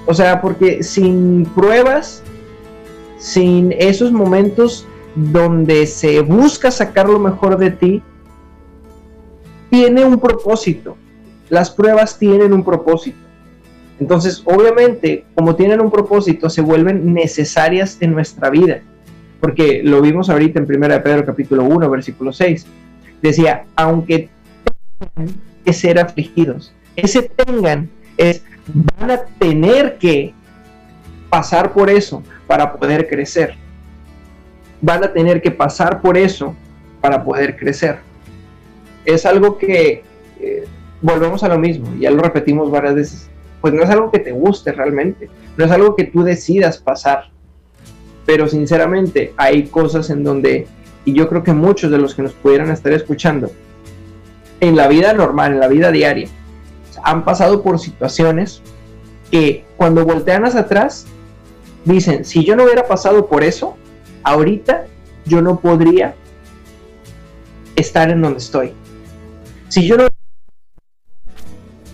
O 0.07 0.15
sea, 0.15 0.41
porque 0.41 0.83
sin 0.83 1.47
pruebas, 1.55 2.23
sin 3.19 3.73
esos 3.73 4.13
momentos 4.13 4.87
donde 5.15 5.87
se 5.87 6.21
busca 6.21 6.71
sacar 6.71 7.09
lo 7.09 7.19
mejor 7.19 7.57
de 7.57 7.71
ti, 7.71 8.03
tiene 9.71 10.05
un 10.05 10.19
propósito. 10.19 10.97
Las 11.49 11.71
pruebas 11.71 12.19
tienen 12.19 12.53
un 12.53 12.65
propósito. 12.65 13.24
Entonces, 14.01 14.43
obviamente, 14.45 15.25
como 15.35 15.55
tienen 15.55 15.81
un 15.81 15.91
propósito, 15.91 16.51
se 16.51 16.63
vuelven 16.63 17.15
necesarias 17.15 17.99
en 18.01 18.13
nuestra 18.13 18.51
vida. 18.51 18.81
Porque 19.41 19.83
lo 19.85 20.01
vimos 20.01 20.31
ahorita 20.31 20.59
en 20.59 20.65
1 20.65 21.03
Pedro 21.03 21.25
capítulo 21.25 21.65
1, 21.65 21.91
versículo 21.91 22.33
6. 22.33 22.67
Decía, 23.23 23.65
aunque 23.77 24.29
tengan 24.99 25.35
que 25.65 25.73
ser 25.73 25.99
afligidos, 25.99 26.75
ese 26.97 27.23
tengan 27.23 27.89
es, 28.17 28.45
van 28.99 29.11
a 29.11 29.25
tener 29.39 29.99
que 29.99 30.35
pasar 31.31 31.73
por 31.73 31.89
eso 31.91 32.23
para 32.47 32.73
poder 32.75 33.09
crecer. 33.09 33.55
Van 34.81 35.05
a 35.05 35.13
tener 35.13 35.41
que 35.41 35.51
pasar 35.51 36.01
por 36.01 36.19
eso 36.19 36.55
para 37.01 37.25
poder 37.25 37.57
crecer. 37.57 37.99
Es 39.05 39.25
algo 39.25 39.57
que 39.59 40.03
eh, 40.41 40.65
volvemos 41.01 41.45
a 41.45 41.49
lo 41.49 41.59
mismo, 41.59 41.87
ya 41.99 42.11
lo 42.11 42.23
repetimos 42.23 42.71
varias 42.71 42.95
veces 42.95 43.31
pues 43.65 43.73
no 43.73 43.83
es 43.83 43.89
algo 43.89 44.11
que 44.11 44.19
te 44.19 44.31
guste 44.31 44.73
realmente, 44.73 45.31
no 45.57 45.65
es 45.65 45.71
algo 45.71 45.97
que 45.97 46.05
tú 46.05 46.23
decidas 46.23 46.77
pasar. 46.77 47.31
Pero 48.27 48.47
sinceramente 48.47 49.33
hay 49.39 49.69
cosas 49.69 50.11
en 50.11 50.23
donde, 50.23 50.67
y 51.07 51.15
yo 51.15 51.31
creo 51.31 51.43
que 51.43 51.55
muchos 51.55 51.91
de 51.91 51.97
los 51.97 52.15
que 52.15 52.21
nos 52.21 52.35
pudieran 52.35 52.71
estar 52.71 52.93
escuchando, 52.93 53.51
en 54.61 54.77
la 54.77 54.87
vida 54.87 55.15
normal, 55.15 55.55
en 55.55 55.61
la 55.61 55.69
vida 55.69 55.91
diaria, 55.91 56.29
han 57.03 57.25
pasado 57.25 57.63
por 57.63 57.79
situaciones 57.79 58.61
que 59.31 59.65
cuando 59.79 60.05
voltean 60.05 60.45
hacia 60.45 60.61
atrás, 60.61 61.07
dicen, 61.87 62.27
si 62.27 62.45
yo 62.45 62.57
no 62.57 62.65
hubiera 62.65 62.87
pasado 62.87 63.29
por 63.29 63.43
eso, 63.43 63.79
ahorita 64.25 64.89
yo 65.25 65.41
no 65.41 65.59
podría 65.59 66.15
estar 67.77 68.11
en 68.11 68.21
donde 68.21 68.41
estoy. 68.41 68.75
Si 69.71 69.87
yo 69.87 69.97
no 69.97 70.09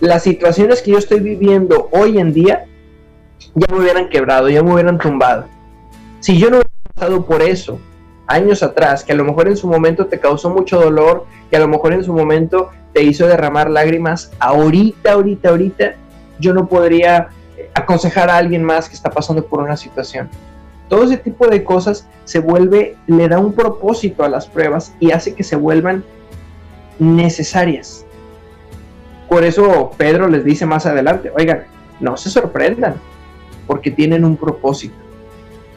las 0.01 0.23
situaciones 0.23 0.81
que 0.81 0.91
yo 0.91 0.97
estoy 0.97 1.19
viviendo 1.19 1.87
hoy 1.91 2.17
en 2.17 2.33
día 2.33 2.65
ya 3.53 3.67
me 3.71 3.79
hubieran 3.79 4.09
quebrado, 4.09 4.49
ya 4.49 4.63
me 4.63 4.73
hubieran 4.73 4.97
tumbado. 4.97 5.45
Si 6.19 6.37
yo 6.37 6.49
no 6.49 6.57
hubiera 6.57 6.69
pasado 6.95 7.25
por 7.25 7.41
eso 7.41 7.79
años 8.27 8.63
atrás, 8.63 9.03
que 9.03 9.11
a 9.11 9.15
lo 9.15 9.23
mejor 9.23 9.47
en 9.47 9.57
su 9.57 9.67
momento 9.67 10.07
te 10.07 10.19
causó 10.19 10.49
mucho 10.49 10.79
dolor, 10.79 11.25
que 11.49 11.57
a 11.57 11.59
lo 11.59 11.67
mejor 11.67 11.93
en 11.93 12.03
su 12.03 12.13
momento 12.13 12.71
te 12.93 13.03
hizo 13.03 13.27
derramar 13.27 13.69
lágrimas, 13.69 14.31
ahorita, 14.39 15.13
ahorita, 15.13 15.49
ahorita, 15.49 15.95
yo 16.39 16.53
no 16.53 16.67
podría 16.67 17.29
eh, 17.57 17.69
aconsejar 17.73 18.29
a 18.29 18.37
alguien 18.37 18.63
más 18.63 18.89
que 18.89 18.95
está 18.95 19.11
pasando 19.11 19.45
por 19.45 19.59
una 19.61 19.77
situación. 19.77 20.29
Todo 20.89 21.03
ese 21.03 21.17
tipo 21.17 21.47
de 21.47 21.63
cosas 21.63 22.07
se 22.23 22.39
vuelve, 22.39 22.97
le 23.05 23.27
da 23.27 23.37
un 23.37 23.53
propósito 23.53 24.23
a 24.23 24.29
las 24.29 24.47
pruebas 24.47 24.93
y 24.99 25.11
hace 25.11 25.35
que 25.35 25.43
se 25.43 25.55
vuelvan 25.55 26.03
necesarias. 26.99 28.05
Por 29.31 29.45
eso 29.45 29.91
Pedro 29.95 30.27
les 30.27 30.43
dice 30.43 30.65
más 30.65 30.85
adelante, 30.85 31.31
oigan, 31.33 31.63
no 32.01 32.17
se 32.17 32.29
sorprendan, 32.29 32.95
porque 33.65 33.89
tienen 33.89 34.25
un 34.25 34.35
propósito. 34.35 34.93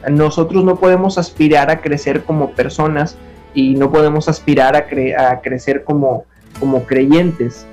Nosotros 0.09 0.65
no 0.65 0.75
podemos 0.75 1.17
aspirar 1.17 1.71
a 1.71 1.79
crecer 1.79 2.23
como 2.23 2.51
personas 2.51 3.17
y 3.53 3.75
no 3.75 3.93
podemos 3.93 4.27
aspirar 4.27 4.75
a, 4.75 5.39
crecer 5.39 5.85
como, 5.85 6.25
como 6.59 6.83
creyentes 6.83 7.65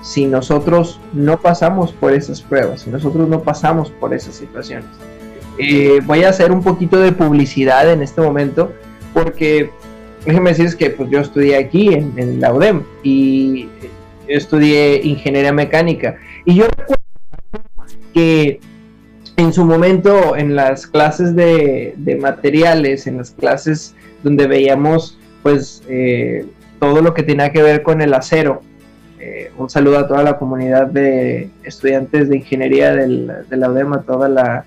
si 0.00 0.24
nosotros 0.24 0.98
no 1.12 1.38
pasamos 1.38 1.92
por 1.92 2.14
esas 2.14 2.40
pruebas, 2.40 2.80
si 2.80 2.88
nosotros 2.88 3.28
no 3.28 3.42
pasamos 3.42 3.90
por 3.90 4.14
esas 4.14 4.36
situaciones. 4.36 4.88
Eh, 5.58 6.00
voy 6.06 6.24
a 6.24 6.30
hacer 6.30 6.50
un 6.50 6.62
poquito 6.62 6.98
de 6.98 7.12
publicidad 7.12 7.92
en 7.92 8.00
este 8.00 8.22
momento 8.22 8.72
porque 9.12 9.70
déjenme 10.24 10.48
decirles 10.48 10.76
que 10.76 10.88
pues, 10.88 11.10
yo 11.10 11.20
estudié 11.20 11.58
aquí 11.58 11.92
en, 11.92 12.14
en 12.16 12.40
la 12.40 12.54
UDEM 12.54 12.84
y 13.02 13.68
yo 14.30 14.36
estudié 14.36 15.00
ingeniería 15.02 15.52
mecánica 15.52 16.16
y 16.44 16.54
yo 16.54 16.66
recuerdo 16.66 17.00
que 18.14 18.60
en 19.36 19.52
su 19.52 19.64
momento 19.64 20.36
en 20.36 20.54
las 20.54 20.86
clases 20.86 21.34
de, 21.34 22.18
materiales, 22.20 23.06
en 23.06 23.18
las 23.18 23.30
clases 23.30 23.94
donde 24.22 24.46
veíamos 24.46 25.18
pues 25.42 25.82
eh, 25.88 26.46
todo 26.78 27.00
lo 27.00 27.14
que 27.14 27.22
tenía 27.22 27.50
que 27.50 27.62
ver 27.62 27.82
con 27.82 28.02
el 28.02 28.12
acero, 28.14 28.62
eh, 29.18 29.50
un 29.58 29.68
saludo 29.68 29.98
a 29.98 30.08
toda 30.08 30.22
la 30.22 30.38
comunidad 30.38 30.86
de 30.86 31.50
estudiantes 31.62 32.28
de 32.28 32.36
ingeniería 32.36 32.94
del, 32.94 33.32
de 33.48 33.56
la 33.56 33.70
UDEMA, 33.70 34.02
toda 34.02 34.28
la, 34.28 34.64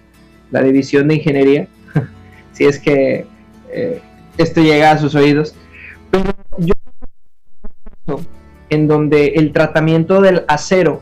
división 0.64 1.08
de 1.08 1.16
ingeniería, 1.16 1.68
si 2.54 2.66
es 2.66 2.80
que 2.80 3.26
eh, 3.72 4.02
esto 4.38 4.62
llega 4.62 4.92
a 4.92 4.98
sus 4.98 5.16
oídos. 5.16 5.56
En 8.70 8.88
donde 8.88 9.34
el 9.36 9.52
tratamiento 9.52 10.22
del 10.22 10.44
acero 10.48 11.02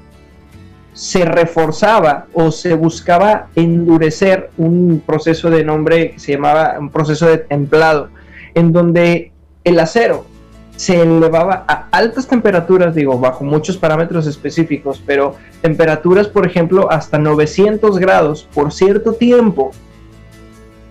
se 0.93 1.25
reforzaba 1.25 2.27
o 2.33 2.51
se 2.51 2.73
buscaba 2.73 3.47
endurecer 3.55 4.49
un 4.57 5.01
proceso 5.05 5.49
de 5.49 5.63
nombre 5.63 6.11
que 6.11 6.19
se 6.19 6.33
llamaba 6.33 6.75
un 6.79 6.89
proceso 6.89 7.27
de 7.27 7.37
templado, 7.37 8.09
en 8.53 8.73
donde 8.73 9.31
el 9.63 9.79
acero 9.79 10.25
se 10.75 10.99
elevaba 11.01 11.63
a 11.67 11.87
altas 11.91 12.27
temperaturas, 12.27 12.95
digo, 12.95 13.19
bajo 13.19 13.43
muchos 13.43 13.77
parámetros 13.77 14.25
específicos, 14.25 15.01
pero 15.05 15.35
temperaturas, 15.61 16.27
por 16.27 16.45
ejemplo, 16.45 16.91
hasta 16.91 17.19
900 17.19 17.99
grados 17.99 18.47
por 18.53 18.71
cierto 18.71 19.13
tiempo, 19.13 19.71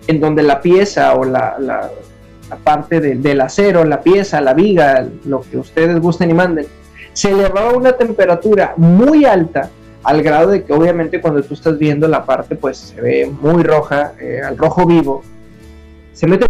en 0.07 0.21
donde 0.21 0.43
la 0.43 0.61
pieza 0.61 1.13
o 1.13 1.25
la, 1.25 1.57
la, 1.59 1.91
parte 2.63 2.99
del 2.99 3.41
acero, 3.41 3.83
la 3.85 4.01
pieza, 4.01 4.41
la 4.41 4.53
viga, 4.53 5.07
lo 5.25 5.41
que 5.41 5.57
ustedes 5.57 5.99
gusten 5.99 6.29
y 6.29 6.33
manden, 6.33 6.65
se 7.13 7.31
elevaba 7.31 7.71
a 7.71 7.73
una 7.73 7.93
temperatura 7.93 8.73
muy 8.77 9.25
alta 9.25 9.69
al 10.03 10.23
grado 10.23 10.49
de 10.49 10.63
que 10.63 10.73
obviamente 10.73 11.21
cuando 11.21 11.43
tú 11.43 11.53
estás 11.53 11.77
viendo 11.77 12.07
la 12.07 12.25
parte 12.25 12.55
pues 12.55 12.77
se 12.77 13.01
ve 13.01 13.31
muy 13.41 13.63
roja, 13.63 14.13
eh, 14.19 14.41
al 14.43 14.57
rojo 14.57 14.85
vivo, 14.85 15.23
se 16.13 16.27
mete 16.27 16.47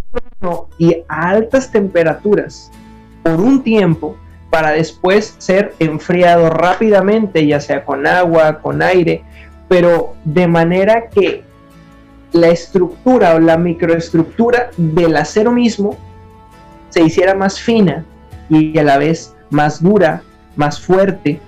y 0.78 1.04
a 1.08 1.30
altas 1.30 1.72
temperaturas 1.72 2.72
por 3.24 3.40
un 3.40 3.64
tiempo 3.64 4.18
para 4.50 4.72
después 4.72 5.36
ser 5.38 5.74
enfriado 5.80 6.50
rápidamente, 6.50 7.46
ya 7.46 7.60
sea 7.60 7.86
con 7.86 8.08
agua, 8.08 8.60
con 8.60 8.82
aire, 8.82 9.24
pero 9.70 10.16
de 10.26 10.48
manera 10.48 11.10
que 11.10 11.44
la 12.34 12.48
estructura 12.48 13.36
o 13.36 13.40
la 13.40 13.58
microestructura 13.58 14.72
del 14.78 15.16
acero 15.18 15.52
mismo 15.52 15.98
se 16.90 17.02
hiciera 17.02 17.36
más 17.36 17.60
fina 17.60 18.06
y 18.50 18.78
a 18.78 18.84
la 18.84 18.98
vez 18.98 19.36
más 19.50 19.82
dura, 19.82 20.24
más 20.56 20.80
fuerte, 20.80 21.40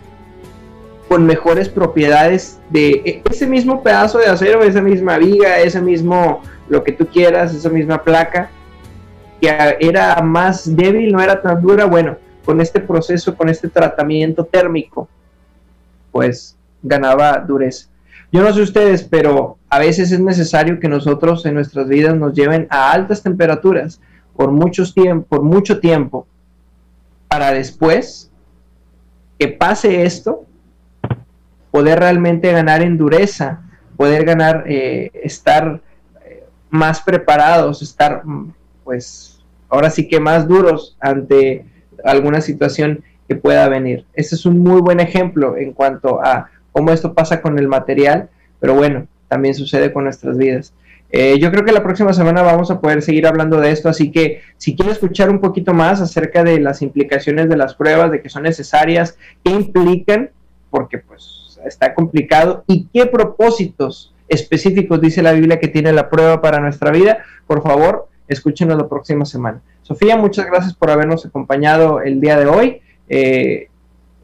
con 1.07 1.25
mejores 1.25 1.69
propiedades 1.69 2.59
de 2.69 3.21
ese 3.29 3.45
mismo 3.45 3.83
pedazo 3.83 4.17
de 4.17 4.27
acero, 4.27 4.63
esa 4.63 4.81
misma 4.81 5.17
viga, 5.17 5.59
ese 5.59 5.81
mismo 5.81 6.41
lo 6.69 6.83
que 6.83 6.91
tú 6.91 7.05
quieras, 7.07 7.53
esa 7.53 7.69
misma 7.69 8.01
placa, 8.01 8.49
que 9.39 9.77
era 9.79 10.21
más 10.21 10.75
débil, 10.75 11.11
no 11.11 11.21
era 11.21 11.41
tan 11.41 11.61
dura, 11.61 11.85
bueno, 11.85 12.17
con 12.45 12.61
este 12.61 12.79
proceso, 12.79 13.35
con 13.35 13.49
este 13.49 13.67
tratamiento 13.67 14.45
térmico, 14.45 15.07
pues 16.11 16.55
ganaba 16.81 17.37
dureza. 17.39 17.87
Yo 18.33 18.41
no 18.41 18.51
sé 18.51 18.63
ustedes, 18.63 19.03
pero 19.03 19.59
a 19.69 19.77
veces 19.77 20.11
es 20.11 20.19
necesario 20.19 20.79
que 20.79 20.89
nosotros 20.89 21.45
en 21.45 21.53
nuestras 21.53 21.87
vidas 21.87 22.17
nos 22.17 22.33
lleven 22.33 22.65
a 22.71 22.91
altas 22.91 23.21
temperaturas 23.21 24.01
por, 24.35 24.49
muchos 24.49 24.91
por 25.29 25.43
mucho 25.43 25.79
tiempo 25.79 26.25
para 27.27 27.51
después 27.51 28.31
que 29.37 29.49
pase 29.49 30.03
esto 30.03 30.47
poder 31.69 31.99
realmente 31.99 32.51
ganar 32.51 32.81
en 32.81 32.97
dureza, 32.97 33.61
poder 33.97 34.25
ganar, 34.25 34.63
eh, 34.65 35.11
estar 35.13 35.81
eh, 36.25 36.43
más 36.71 37.01
preparados, 37.01 37.83
estar, 37.83 38.25
mm, 38.25 38.51
pues, 38.83 39.43
ahora 39.69 39.91
sí 39.91 40.07
que 40.07 40.19
más 40.19 40.47
duros 40.47 40.97
ante 40.99 41.67
alguna 42.03 42.41
situación 42.41 43.03
que 43.27 43.35
pueda 43.35 43.69
venir. 43.69 44.07
Este 44.13 44.33
es 44.33 44.47
un 44.47 44.57
muy 44.57 44.81
buen 44.81 44.99
ejemplo 44.99 45.55
en 45.55 45.71
cuanto 45.73 46.19
a 46.19 46.49
cómo 46.73 46.91
esto 46.91 47.13
pasa 47.13 47.41
con 47.41 47.57
el 47.57 47.69
material, 47.69 48.29
pero 48.59 48.75
bueno, 48.75 49.07
también 49.29 49.55
sucede 49.55 49.93
con 49.93 50.03
nuestras 50.03 50.37
vidas. 50.37 50.73
Eh, 51.15 51.37
yo 51.39 51.51
creo 51.51 51.63
que 51.63 51.71
la 51.71 51.83
próxima 51.83 52.11
semana 52.11 52.41
vamos 52.41 52.71
a 52.71 52.81
poder 52.81 53.03
seguir 53.03 53.27
hablando 53.27 53.61
de 53.61 53.69
esto, 53.71 53.87
así 53.87 54.11
que 54.11 54.41
si 54.57 54.75
quieren 54.75 54.93
escuchar 54.93 55.29
un 55.29 55.39
poquito 55.39 55.73
más 55.73 56.01
acerca 56.01 56.43
de 56.43 56.59
las 56.59 56.81
implicaciones 56.81 57.47
de 57.47 57.55
las 57.55 57.75
pruebas, 57.75 58.11
de 58.11 58.21
que 58.21 58.29
son 58.29 58.43
necesarias, 58.43 59.17
qué 59.43 59.51
implican, 59.51 60.31
porque 60.71 60.97
pues 60.97 61.59
está 61.65 61.93
complicado 61.93 62.63
y 62.67 62.87
qué 62.91 63.05
propósitos 63.05 64.13
específicos 64.27 64.99
dice 65.01 65.21
la 65.21 65.33
Biblia 65.33 65.59
que 65.59 65.67
tiene 65.67 65.93
la 65.93 66.09
prueba 66.09 66.41
para 66.41 66.59
nuestra 66.59 66.91
vida, 66.91 67.19
por 67.45 67.61
favor, 67.61 68.07
escúchenos 68.27 68.75
la 68.75 68.89
próxima 68.89 69.25
semana. 69.25 69.61
Sofía, 69.83 70.17
muchas 70.17 70.47
gracias 70.47 70.73
por 70.73 70.89
habernos 70.89 71.25
acompañado 71.25 72.01
el 72.01 72.19
día 72.21 72.39
de 72.39 72.47
hoy. 72.47 72.81
Eh, 73.07 73.67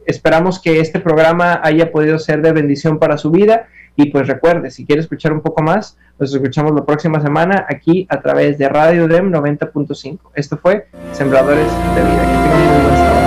esperamos 0.10 0.60
que 0.60 0.80
este 0.80 1.00
programa 1.00 1.60
haya 1.64 1.92
podido 1.92 2.20
ser 2.20 2.42
de 2.42 2.52
bendición 2.52 3.00
para 3.00 3.18
su 3.18 3.32
vida. 3.32 3.68
Y 3.96 4.12
pues 4.12 4.28
recuerde, 4.28 4.72
si 4.72 4.86
quiere 4.86 5.02
escuchar 5.02 5.34
un 5.34 5.42
poco 5.42 5.62
más, 5.62 5.98
nos 6.20 6.34
escuchamos 6.34 6.74
la 6.74 6.86
próxima 6.86 7.20
semana 7.20 7.66
aquí 7.68 8.08
a 8.10 8.22
través 8.22 8.58
de 8.58 8.70
Radio 8.70 9.08
DEM 9.08 9.32
90.5. 9.32 10.20
Esto 10.36 10.58
fue 10.58 10.88
Sembradores 11.12 11.68
de 11.96 12.02
Vida. 12.02 12.22
Que 12.22 12.44
tengan 12.44 12.68
muy 12.68 12.82
buen 12.84 12.96
sábado. 12.96 13.20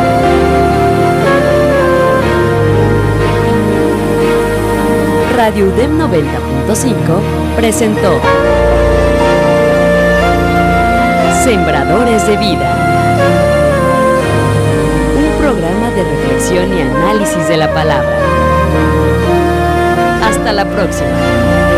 Radio 5.36 5.66
UDEM 5.66 5.98
90.5 5.98 6.94
presentó 7.56 8.20
Sembradores 11.42 12.24
de 12.28 12.36
Vida. 12.36 12.81
Y 16.54 16.58
análisis 16.58 17.48
de 17.48 17.56
la 17.56 17.72
palabra. 17.72 18.14
Hasta 20.22 20.52
la 20.52 20.68
próxima. 20.68 21.71